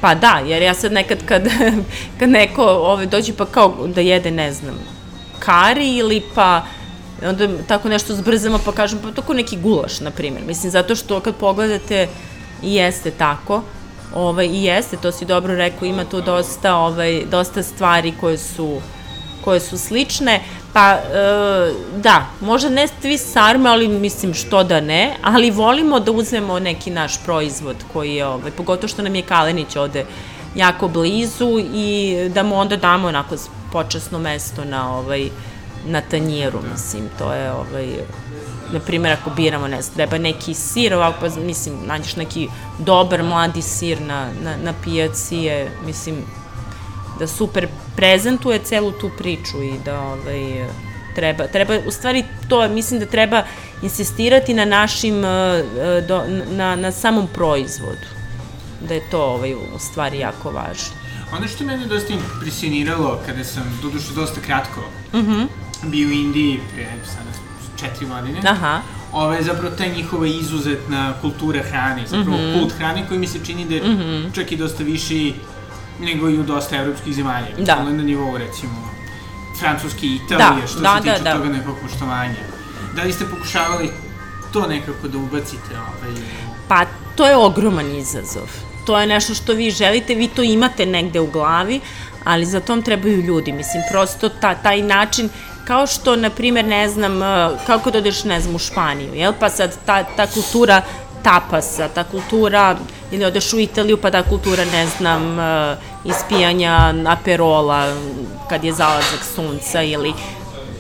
Pa 0.01 0.15
da, 0.15 0.41
jer 0.45 0.61
ja 0.61 0.73
sad 0.73 0.91
nekad 0.91 1.25
kad, 1.25 1.43
kad 2.19 2.29
neko 2.29 2.63
ovaj, 2.63 3.05
dođe 3.05 3.33
pa 3.33 3.45
kao 3.45 3.88
da 3.88 4.01
jede, 4.01 4.31
ne 4.31 4.53
znam, 4.53 4.75
kari 5.39 5.95
ili 5.95 6.23
pa 6.35 6.65
onda 7.23 7.47
tako 7.67 7.89
nešto 7.89 8.15
zbrzamo 8.15 8.59
pa 8.65 8.71
kažem 8.71 8.99
pa 9.03 9.11
tako 9.11 9.33
neki 9.33 9.57
gulaš, 9.57 9.99
na 9.99 10.11
primjer. 10.11 10.43
Mislim, 10.43 10.71
zato 10.71 10.95
što 10.95 11.19
kad 11.19 11.35
pogledate 11.35 12.07
jeste 12.61 13.11
tako, 13.11 13.61
Ovaj, 14.15 14.47
I 14.47 14.63
jeste, 14.63 14.97
to 14.97 15.12
si 15.12 15.25
dobro 15.25 15.56
rekao, 15.56 15.86
ima 15.86 16.06
tu 16.06 16.21
dosta, 16.21 16.75
ovaj, 16.75 17.25
dosta 17.25 17.63
stvari 17.63 18.13
koje 18.19 18.38
su, 18.38 18.82
koje 19.43 19.60
su 19.60 19.78
slične. 19.78 20.41
Pa, 20.73 20.91
e, 20.91 20.99
da, 21.97 22.25
možda 22.41 22.69
ne 22.69 22.88
svi 22.88 23.17
sarme, 23.17 23.69
ali 23.69 23.88
mislim 23.88 24.34
što 24.34 24.63
da 24.63 24.82
ne, 24.82 25.15
ali 25.21 25.51
volimo 25.51 25.99
da 25.99 26.12
uzmemo 26.12 26.60
neki 26.60 26.91
naš 26.91 27.23
proizvod 27.25 27.75
koji 27.93 28.15
je, 28.15 28.25
ovaj, 28.25 28.51
pogotovo 28.51 28.88
što 28.88 29.01
nam 29.01 29.15
je 29.15 29.21
Kalenić 29.21 29.75
ovde 29.75 30.06
jako 30.56 30.88
blizu 30.88 31.60
i 31.73 32.15
da 32.34 32.43
mu 32.43 32.56
onda 32.56 32.75
damo 32.75 33.08
onako 33.08 33.36
počasno 33.71 34.19
mesto 34.19 34.65
na, 34.65 34.97
ovaj, 34.97 35.30
na 35.86 36.01
tanjiru, 36.01 36.60
mislim, 36.71 37.10
to 37.19 37.34
je 37.34 37.51
ovaj, 37.51 37.88
na 38.71 38.80
primjer, 38.80 39.13
ako 39.13 39.30
biramo, 39.30 39.67
ne 39.67 39.82
znam, 39.82 39.95
treba 39.95 40.17
neki 40.17 40.54
sir, 40.54 40.93
ovako, 40.93 41.17
pa, 41.19 41.41
mislim, 41.41 41.75
nađeš 41.86 42.15
neki 42.15 42.47
dobar 42.80 43.23
mladi 43.23 43.62
sir 43.62 44.01
na, 44.01 44.30
na, 44.43 44.58
na 44.58 44.73
pijaci 44.84 45.36
je, 45.36 45.71
mislim, 45.86 46.15
da 47.19 47.28
super 47.28 47.67
prezentuje 47.95 48.60
celu 48.60 48.91
tu 48.91 49.12
priču 49.17 49.63
i 49.63 49.73
da, 49.86 50.01
ovaj, 50.01 50.67
treba, 51.15 51.47
treba, 51.47 51.73
u 51.88 51.91
stvari 51.91 52.23
to, 52.49 52.69
mislim 52.69 52.99
da 52.99 53.06
treba 53.06 53.43
insistirati 53.82 54.54
na 54.54 54.65
našim, 54.65 55.25
eh, 55.25 55.63
do, 56.08 56.23
na, 56.51 56.75
na 56.75 56.91
samom 56.91 57.28
proizvodu, 57.34 58.08
da 58.88 58.93
je 58.93 59.10
to 59.12 59.23
ovaj, 59.23 59.54
u 59.54 59.80
stvari 59.80 60.19
jako 60.19 60.51
važno. 60.51 60.95
Ono 61.38 61.47
što 61.47 61.63
mene 61.63 61.86
dosta 61.86 62.13
impresioniralo 62.13 63.19
kada 63.25 63.43
sam, 63.43 63.80
doduše 63.82 64.13
dosta 64.15 64.41
kratko, 64.41 64.82
mm 65.13 65.17
-hmm. 65.17 65.47
bio 65.84 66.08
u 66.08 66.12
Indiji 66.12 66.60
pre 66.73 66.88
sada 67.06 67.44
četiri 67.79 68.05
godine. 68.05 68.41
Aha. 68.45 68.81
Ove, 69.11 69.43
zapravo 69.43 69.75
ta 69.75 69.85
njihova 69.85 70.27
izuzetna 70.27 71.13
kultura 71.21 71.63
hrane, 71.63 72.07
zapravo 72.07 72.38
mm 72.38 72.41
-hmm. 72.41 72.59
kult 72.59 72.73
hrane 72.73 73.05
koji 73.07 73.19
mi 73.19 73.27
se 73.27 73.39
čini 73.45 73.65
da 73.65 73.75
je 73.75 73.83
mm 73.83 73.97
-hmm. 73.97 74.35
čak 74.35 74.51
i 74.51 74.57
dosta 74.57 74.83
viši 74.83 75.33
nego 75.99 76.29
i 76.29 76.39
u 76.39 76.43
dosta 76.43 76.77
evropskih 76.77 77.15
zemalja. 77.15 77.47
Da. 77.57 77.83
na 77.83 78.03
nivou, 78.03 78.38
recimo, 78.38 78.89
Francuske 79.59 80.07
i 80.07 80.15
Italije, 80.15 80.61
da, 80.61 80.67
što 80.67 80.79
da, 80.79 80.95
se 80.95 81.01
tiče 81.01 81.23
da, 81.23 81.23
da. 81.23 81.33
toga 81.33 81.49
nekog 81.49 81.75
poštovanja. 81.81 82.35
Da 82.95 83.03
li 83.03 83.13
ste 83.13 83.25
pokušavali 83.25 83.89
to 84.53 84.67
nekako 84.67 85.07
da 85.07 85.17
ubacite? 85.17 85.71
Ovaj... 85.71 86.15
Pa, 86.67 86.85
to 87.15 87.27
je 87.27 87.35
ogroman 87.35 87.95
izazov. 87.95 88.49
To 88.85 88.99
je 88.99 89.07
nešto 89.07 89.33
što 89.33 89.53
vi 89.53 89.71
želite, 89.71 90.15
vi 90.15 90.27
to 90.27 90.43
imate 90.43 90.85
negde 90.85 91.19
u 91.19 91.27
glavi, 91.27 91.81
ali 92.23 92.45
za 92.45 92.59
tom 92.59 92.81
trebaju 92.81 93.21
ljudi. 93.21 93.51
Mislim, 93.51 93.83
prosto 93.91 94.29
ta, 94.29 94.55
taj 94.55 94.81
način 94.81 95.29
Kao 95.65 95.88
što, 95.88 96.15
na 96.15 96.30
primjer, 96.30 96.65
ne 96.65 96.89
znam, 96.89 97.23
e, 97.23 97.49
kako 97.67 97.91
da 97.91 97.97
odeš, 97.97 98.23
ne 98.23 98.41
znam, 98.41 98.56
u 98.56 98.60
Španiju, 98.60 99.13
jel? 99.13 99.34
Pa 99.39 99.49
sad 99.49 99.78
ta, 99.86 100.04
ta 100.04 100.28
kultura 100.28 100.82
tapasa, 101.23 101.88
ta 101.88 102.04
kultura, 102.04 102.75
ili 103.12 103.25
odeš 103.25 103.54
u 103.54 103.60
Italiju, 103.60 103.97
pa 103.97 104.12
ta 104.12 104.23
kultura, 104.23 104.65
ne 104.65 104.88
znam, 104.88 105.39
e, 105.39 105.78
ispijanja 106.06 106.93
aperola 107.08 107.93
kad 108.49 108.63
je 108.63 108.73
zalazak 108.73 109.23
sunca 109.36 109.82
ili 109.82 110.13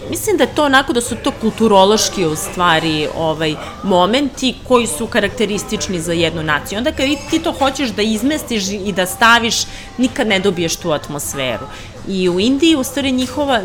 mislim 0.09 0.37
da 0.37 0.43
je 0.43 0.55
to 0.55 0.63
onako 0.65 0.93
da 0.93 1.01
su 1.01 1.15
to 1.15 1.31
kulturološki 1.41 2.25
u 2.25 2.35
stvari 2.35 3.07
ovaj 3.17 3.55
momenti 3.83 4.55
koji 4.67 4.87
su 4.87 5.07
karakteristični 5.07 6.01
za 6.01 6.13
jednu 6.13 6.43
naciju. 6.43 6.77
Onda 6.77 6.91
kad 6.91 7.05
ti 7.29 7.39
to 7.39 7.51
hoćeš 7.51 7.89
da 7.89 8.01
izmestiš 8.01 8.69
i 8.69 8.91
da 8.91 9.05
staviš, 9.05 9.55
nikad 9.97 10.27
ne 10.27 10.39
dobiješ 10.39 10.75
tu 10.75 10.91
atmosferu. 10.91 11.65
I 12.07 12.29
u 12.29 12.39
Indiji, 12.39 12.75
u 12.75 12.83
stvari, 12.83 13.11
njihova, 13.11 13.61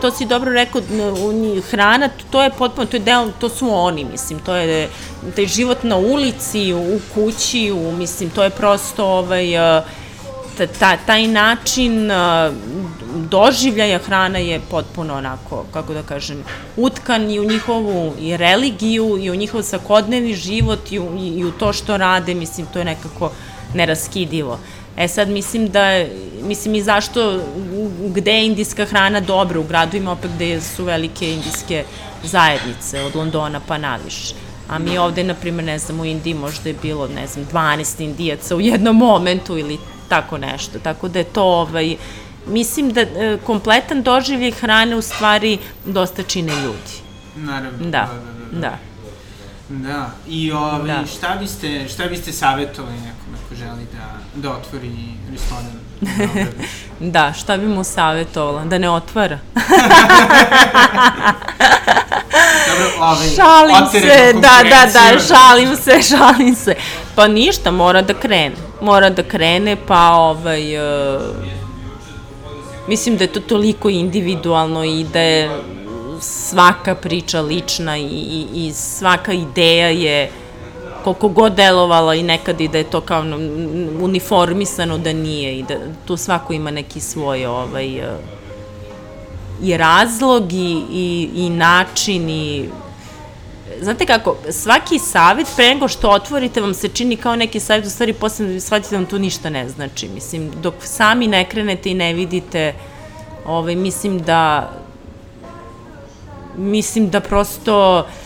to 0.00 0.10
si 0.10 0.24
dobro 0.24 0.52
rekao, 0.52 0.82
hrana, 1.70 2.08
to 2.30 2.42
je 2.42 2.50
potpuno, 2.58 2.86
to 2.86 2.96
je 2.96 3.00
deo, 3.00 3.30
to 3.40 3.48
su 3.48 3.70
oni, 3.70 4.04
mislim, 4.04 4.38
to 4.38 4.54
je 4.56 4.88
taj 5.36 5.46
život 5.46 5.82
na 5.82 5.96
ulici, 5.96 6.72
u 6.74 7.00
kući, 7.14 7.72
u, 7.72 7.92
mislim, 7.92 8.30
to 8.30 8.44
je 8.44 8.50
prosto, 8.50 9.06
ovaj, 9.06 9.46
ta, 10.78 10.96
taj 11.06 11.26
način 11.26 12.10
doživljaja 13.30 13.98
hrana 13.98 14.38
je 14.38 14.60
potpuno 14.70 15.14
onako, 15.14 15.64
kako 15.72 15.94
da 15.94 16.02
kažem, 16.02 16.44
utkan 16.76 17.30
i 17.30 17.40
u 17.40 17.44
njihovu 17.44 18.14
i 18.20 18.36
religiju 18.36 19.18
i 19.20 19.30
u 19.30 19.34
njihov 19.34 19.62
svakodnevni 19.62 20.34
život 20.34 20.92
i 20.92 20.98
u, 20.98 21.16
i 21.18 21.44
u 21.44 21.52
to 21.52 21.72
što 21.72 21.96
rade, 21.96 22.34
mislim, 22.34 22.66
to 22.72 22.78
je 22.78 22.84
nekako 22.84 23.30
neraskidivo. 23.74 24.58
E 24.96 25.08
sad 25.08 25.28
mislim 25.28 25.68
da, 25.68 26.04
mislim 26.42 26.74
i 26.74 26.82
zašto, 26.82 27.40
gde 28.14 28.32
je 28.32 28.46
indijska 28.46 28.84
hrana 28.84 29.20
dobra 29.20 29.60
u 29.60 29.64
gradovima, 29.64 30.12
opet 30.12 30.30
gde 30.34 30.60
su 30.60 30.84
velike 30.84 31.32
indijske 31.32 31.84
zajednice, 32.22 33.02
od 33.02 33.16
Londona 33.16 33.60
pa 33.68 33.78
naviše. 33.78 34.34
A 34.68 34.78
mi 34.78 34.98
ovde, 34.98 35.24
na 35.24 35.34
primjer, 35.34 35.64
ne 35.64 35.78
znam, 35.78 36.00
u 36.00 36.04
Indiji 36.04 36.34
možda 36.34 36.68
je 36.68 36.74
bilo, 36.82 37.08
ne 37.08 37.26
znam, 37.26 37.46
12 37.52 38.00
indijaca 38.00 38.56
u 38.56 38.60
jednom 38.60 38.96
momentu 38.96 39.58
ili 39.58 39.78
tako 40.08 40.38
nešto. 40.38 40.78
Tako 40.78 41.08
da 41.08 41.18
je 41.18 41.24
to, 41.24 41.42
ovaj, 41.42 41.96
mislim 42.46 42.92
da 42.92 43.00
e, 43.00 43.38
kompletan 43.46 44.02
doživljaj 44.02 44.50
hrane 44.50 44.96
u 44.96 45.02
stvari 45.02 45.58
dosta 45.84 46.22
čine 46.22 46.52
ljudi. 46.62 46.94
Naravno. 47.36 47.78
Da, 47.78 47.88
da, 47.90 48.60
da. 48.60 48.60
da. 48.60 48.78
Da, 49.68 50.10
i 50.28 50.52
ovaj, 50.52 50.86
da. 50.86 51.06
šta 51.06 51.36
biste, 51.40 51.88
šta 51.88 52.06
biste 52.06 52.32
savjetovali 52.32 52.94
nekome 52.94 53.23
ko 53.48 53.54
želi 53.54 53.86
da, 53.92 54.18
da 54.34 54.56
otvori 54.56 54.92
restoran? 55.32 55.72
da, 57.14 57.32
šta 57.32 57.56
bi 57.56 57.66
mu 57.66 57.84
savjetovala? 57.84 58.64
Da 58.64 58.78
ne 58.78 58.90
otvara. 58.90 59.38
Dobro, 62.68 62.86
ovaj, 63.00 63.28
šalim 63.36 63.86
se, 63.92 64.32
da, 64.32 64.62
da, 64.62 64.86
da, 64.92 65.20
šalim 65.28 65.76
se, 65.76 66.02
šalim 66.16 66.54
se. 66.54 66.74
Pa 67.14 67.28
ništa, 67.28 67.70
mora 67.70 68.02
da 68.02 68.14
krene. 68.14 68.56
Mora 68.80 69.10
da 69.10 69.22
krene, 69.22 69.76
pa 69.86 70.10
ovaj... 70.10 70.78
Uh, 71.16 71.22
mislim 72.88 73.16
da 73.16 73.24
je 73.24 73.32
to 73.32 73.40
toliko 73.40 73.90
individualno 73.90 74.84
i 74.84 75.04
da 75.12 75.20
je 75.20 75.50
svaka 76.20 76.94
priča 76.94 77.40
lična 77.40 77.96
i, 77.96 78.02
i, 78.02 78.46
i 78.54 78.72
svaka 78.72 79.32
ideja 79.32 79.88
je 79.88 80.30
koliko 81.04 81.28
god 81.28 81.54
delovala 81.54 82.14
i 82.14 82.22
nekad 82.22 82.60
i 82.60 82.68
da 82.68 82.78
je 82.78 82.84
to 82.84 83.00
kao 83.00 83.24
uniformisano 84.00 84.98
da 84.98 85.12
nije 85.12 85.58
i 85.58 85.62
da 85.62 85.74
tu 86.04 86.16
svako 86.16 86.52
ima 86.52 86.70
neki 86.70 87.00
svoj 87.00 87.46
ovaj, 87.46 87.98
uh, 87.98 88.04
i 89.62 89.76
razlog 89.76 90.52
i, 90.52 90.82
i, 90.92 91.30
i 91.34 91.50
način 91.50 92.30
i 92.30 92.68
Znate 93.80 94.06
kako, 94.06 94.36
svaki 94.50 94.98
savjet 94.98 95.48
pre 95.56 95.68
nego 95.68 95.88
što 95.88 96.10
otvorite 96.10 96.60
vam 96.60 96.74
se 96.74 96.88
čini 96.88 97.16
kao 97.16 97.36
neki 97.36 97.60
savjet, 97.60 97.86
u 97.86 97.90
stvari 97.90 98.12
posle 98.12 98.60
shvatite 98.60 98.90
da 98.90 98.96
vam 98.96 99.06
tu 99.06 99.18
ništa 99.18 99.50
ne 99.50 99.68
znači. 99.68 100.08
Mislim, 100.08 100.50
dok 100.62 100.74
sami 100.80 101.26
ne 101.26 101.48
krenete 101.48 101.90
i 101.90 101.94
ne 101.94 102.14
vidite, 102.14 102.74
ovaj, 103.46 103.76
mislim 103.76 104.18
da 104.18 104.70
mislim 106.56 107.10
da 107.10 107.20
prosto 107.20 107.98
e, 107.98 108.23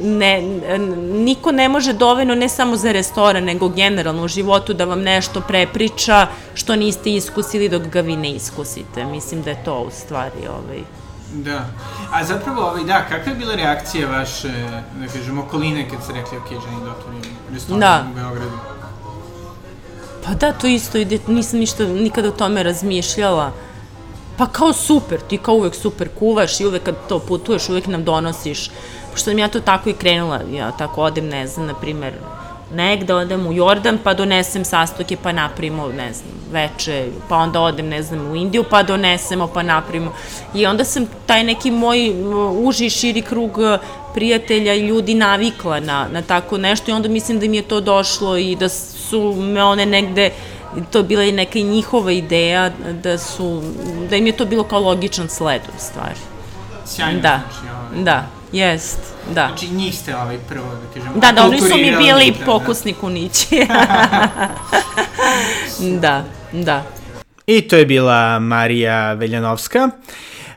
ne, 0.00 0.42
niko 1.12 1.52
ne 1.52 1.68
može 1.68 1.92
dovoljno 1.92 2.34
ne 2.34 2.48
samo 2.48 2.76
za 2.76 2.92
restoran, 2.92 3.44
nego 3.44 3.68
generalno 3.68 4.24
u 4.24 4.28
životu 4.28 4.74
da 4.74 4.84
vam 4.84 5.00
nešto 5.02 5.40
prepriča 5.40 6.26
što 6.54 6.76
niste 6.76 7.10
iskusili 7.10 7.68
dok 7.68 7.82
ga 7.82 8.00
vi 8.00 8.16
ne 8.16 8.30
iskusite. 8.30 9.04
Mislim 9.04 9.42
da 9.42 9.50
je 9.50 9.64
to 9.64 9.80
u 9.80 9.90
stvari 9.90 10.48
ovaj, 10.48 10.82
Da. 11.32 11.66
A 12.12 12.24
zapravo, 12.24 12.60
ovaj, 12.62 12.84
da, 12.84 13.04
kakva 13.08 13.32
je 13.32 13.38
bila 13.38 13.54
reakcija 13.54 14.08
vaše, 14.08 14.48
da 15.00 15.06
kažem, 15.12 15.38
okoline 15.38 15.88
kad 15.90 16.02
ste 16.04 16.12
rekli, 16.12 16.38
ok, 16.38 16.48
ženi 16.48 16.84
da 16.84 16.90
otvorim 16.90 17.22
restoran 17.52 17.80
Da. 17.80 18.06
u 18.10 18.14
Beogradu? 18.14 18.58
Pa 20.24 20.34
da, 20.34 20.52
to 20.52 20.66
isto 20.66 20.98
ide, 20.98 21.18
nisam 21.26 21.58
ništa 21.58 21.84
nikada 21.84 22.28
o 22.28 22.32
tome 22.32 22.62
razmišljala. 22.62 23.52
Pa 24.38 24.46
kao 24.46 24.72
super, 24.72 25.20
ti 25.20 25.38
kao 25.38 25.54
uvek 25.54 25.74
super 25.74 26.08
kuvaš 26.18 26.60
i 26.60 26.66
uvek 26.66 26.82
kad 26.82 26.94
to 27.08 27.18
putuješ, 27.18 27.68
uvek 27.68 27.86
nam 27.86 28.04
donosiš. 28.04 28.70
Pošto 29.12 29.30
sam 29.30 29.38
ja 29.38 29.48
to 29.48 29.60
tako 29.60 29.90
i 29.90 29.92
krenula, 29.92 30.40
ja 30.52 30.70
tako 30.70 31.02
odem, 31.02 31.28
ne 31.28 31.46
znam, 31.46 31.66
na 31.66 31.74
primer, 31.74 32.12
negde 32.74 33.14
odem 33.14 33.46
u 33.46 33.52
Jordan 33.52 33.98
pa 34.04 34.14
donesem 34.14 34.64
sastoke 34.64 35.16
pa 35.22 35.32
napravimo, 35.32 35.88
ne 35.88 36.12
znam, 36.12 36.32
veče, 36.52 37.08
pa 37.28 37.36
onda 37.36 37.60
odem, 37.60 37.88
ne 37.88 38.02
znam, 38.02 38.30
u 38.30 38.36
Indiju 38.36 38.64
pa 38.70 38.82
donesemo 38.82 39.46
pa 39.46 39.62
napravimo. 39.62 40.12
I 40.54 40.66
onda 40.66 40.84
sam 40.84 41.06
taj 41.26 41.44
neki 41.44 41.70
moj 41.70 42.06
m, 42.06 42.66
uži 42.66 42.90
širi 42.90 43.22
krug 43.22 43.58
e, 43.58 43.78
prijatelja 44.14 44.74
i 44.74 44.86
ljudi 44.86 45.14
navikla 45.14 45.80
na, 45.80 46.06
na 46.12 46.22
tako 46.22 46.58
nešto 46.58 46.90
i 46.90 46.94
onda 46.94 47.08
mislim 47.08 47.40
da 47.40 47.48
mi 47.48 47.56
je 47.56 47.62
to 47.62 47.80
došlo 47.80 48.36
i 48.36 48.56
da 48.56 48.68
su 48.68 49.34
me 49.34 49.64
one 49.64 49.86
negde 49.86 50.30
to 50.90 50.98
je 50.98 51.04
bila 51.04 51.24
i 51.24 51.32
neka 51.32 51.58
njihova 51.58 52.12
ideja 52.12 52.70
da 53.02 53.18
su, 53.18 53.62
da 54.10 54.16
im 54.16 54.26
je 54.26 54.32
to 54.32 54.44
bilo 54.44 54.64
kao 54.64 54.80
logičan 54.80 55.28
sled 55.28 55.62
u 55.76 55.80
stvari. 55.80 56.20
Sjajno, 56.86 57.20
Da, 57.20 57.40
znači, 57.50 57.74
ovaj, 57.74 58.04
da, 58.04 58.26
jest, 58.52 58.98
da. 59.34 59.46
Znači, 59.48 59.68
njih 59.68 59.94
ste 59.94 60.16
ovaj 60.16 60.38
prvo, 60.48 60.66
da 60.66 60.94
kažem, 60.94 61.20
Da, 61.20 61.32
da, 61.32 61.46
oni 61.46 61.60
su 61.60 61.76
mi 61.76 61.96
bili 61.96 62.30
da, 62.30 62.38
da. 62.38 62.44
pokusni 62.44 62.92
kunići. 62.92 63.46
da, 66.02 66.24
da. 66.52 66.84
I 67.46 67.60
to 67.60 67.76
je 67.76 67.86
bila 67.86 68.38
Marija 68.38 69.12
Veljanovska. 69.12 69.90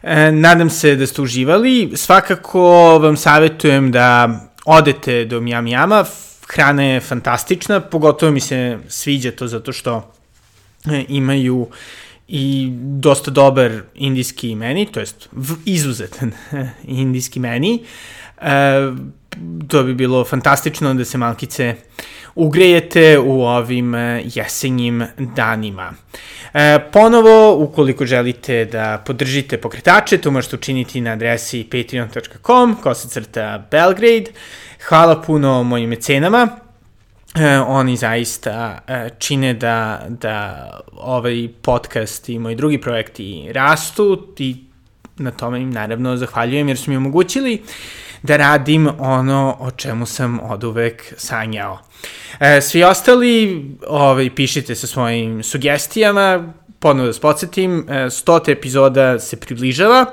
E, 0.04 0.32
nadam 0.32 0.70
se 0.70 0.96
da 0.96 1.08
ste 1.08 1.22
uživali. 1.22 1.92
Svakako 1.96 2.62
vam 3.00 3.18
savjetujem 3.18 3.92
da 3.92 4.30
odete 4.66 5.26
do 5.26 5.42
Mjam 5.42 5.68
Jama. 5.68 6.06
Hrana 6.48 6.84
je 6.84 7.00
fantastična, 7.00 7.80
pogotovo 7.80 8.32
mi 8.32 8.40
se 8.40 8.78
sviđa 8.88 9.32
to 9.32 9.48
zato 9.48 9.72
što 9.72 10.14
e, 10.92 11.06
imaju 11.08 11.68
i 12.34 12.70
dosta 12.82 13.32
dobar 13.32 13.72
indijski 13.96 14.56
meni, 14.56 14.86
to 14.86 15.00
jest 15.00 15.30
izuzetan 15.66 16.32
indijski 17.04 17.40
meni. 17.40 17.84
E, 18.42 18.92
to 19.68 19.84
bi 19.84 19.94
bilo 19.94 20.24
fantastično 20.26 20.94
da 20.94 21.06
se 21.06 21.18
malkice 21.18 21.76
ugrejete 22.36 23.20
u 23.20 23.42
ovim 23.42 23.96
e, 23.96 24.24
jesenjim 24.36 25.04
danima. 25.36 25.94
E, 26.54 26.80
ponovo, 26.94 27.56
ukoliko 27.56 28.06
želite 28.06 28.66
da 28.66 29.04
podržite 29.06 29.58
pokretače, 29.58 30.18
to 30.18 30.32
možete 30.32 30.56
učiniti 30.56 31.02
na 31.02 31.12
adresi 31.12 31.64
patreon.com, 31.64 32.76
kosacrta 32.84 33.68
Belgrade. 33.72 34.32
Hvala 34.88 35.22
puno 35.22 35.64
mojim 35.64 35.90
mecenama. 35.90 36.71
E, 37.36 37.60
oni 37.60 37.98
zaista 37.98 38.80
e, 38.88 39.10
čine 39.20 39.54
da, 39.54 40.06
da 40.10 40.70
ovaj 40.94 41.48
podcast 41.62 42.30
i 42.30 42.40
moji 42.40 42.56
drugi 42.56 42.82
projekti 42.82 43.48
rastu 43.52 44.34
i 44.38 44.56
na 45.18 45.32
tome 45.32 45.62
im 45.62 45.72
naravno 45.72 46.18
zahvaljujem 46.18 46.68
jer 46.68 46.78
su 46.78 46.92
mi 46.92 46.98
omogućili 46.98 47.64
da 48.24 48.38
radim 48.38 48.90
ono 49.00 49.58
o 49.60 49.72
čemu 49.72 50.06
sam 50.06 50.40
od 50.40 50.64
uvek 50.64 51.14
sanjao. 51.18 51.80
E, 52.40 52.62
svi 52.62 52.84
ostali 52.84 53.66
ovaj, 53.88 54.36
pišite 54.36 54.76
sa 54.76 54.88
svojim 54.88 55.44
sugestijama, 55.44 56.54
ponovno 56.80 57.04
da 57.04 57.10
vas 57.10 57.20
podsjetim, 57.20 57.86
e, 57.90 57.94
100. 57.94 58.52
epizoda 58.52 59.20
se 59.20 59.40
približava, 59.40 60.06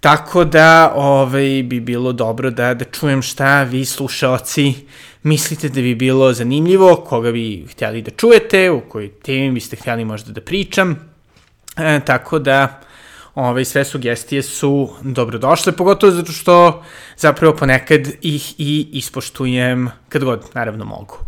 Tako 0.00 0.44
da 0.44 0.92
ovaj, 0.96 1.62
bi 1.64 1.80
bilo 1.80 2.12
dobro 2.12 2.50
da, 2.50 2.74
da 2.74 2.84
čujem 2.84 3.22
šta 3.22 3.62
vi 3.62 3.84
slušaoci 3.84 4.74
mislite 5.22 5.68
da 5.68 5.80
bi 5.80 5.94
bilo 5.94 6.32
zanimljivo, 6.32 6.96
koga 6.96 7.32
bi 7.32 7.66
htjeli 7.70 8.02
da 8.02 8.10
čujete, 8.10 8.70
u 8.70 8.80
kojoj 8.80 9.12
temi 9.12 9.50
biste 9.50 9.76
htjeli 9.76 10.04
možda 10.04 10.32
da 10.32 10.40
pričam. 10.40 10.96
E, 11.76 12.00
tako 12.06 12.38
da 12.38 12.80
ovaj, 13.34 13.64
sve 13.64 13.84
sugestije 13.84 14.42
su 14.42 14.88
dobrodošle, 15.02 15.72
pogotovo 15.72 16.12
zato 16.12 16.32
što 16.32 16.84
zapravo 17.16 17.56
ponekad 17.56 18.08
ih 18.22 18.54
i 18.58 18.88
ispoštujem 18.92 19.88
kad 20.08 20.24
god 20.24 20.44
naravno 20.54 20.84
mogu. 20.84 21.18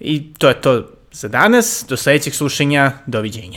I 0.00 0.34
to 0.34 0.48
je 0.48 0.60
to 0.60 0.88
za 1.12 1.28
danas, 1.28 1.84
do 1.88 1.96
sledećeg 1.96 2.34
slušanja, 2.34 2.92
doviđenja. 3.06 3.54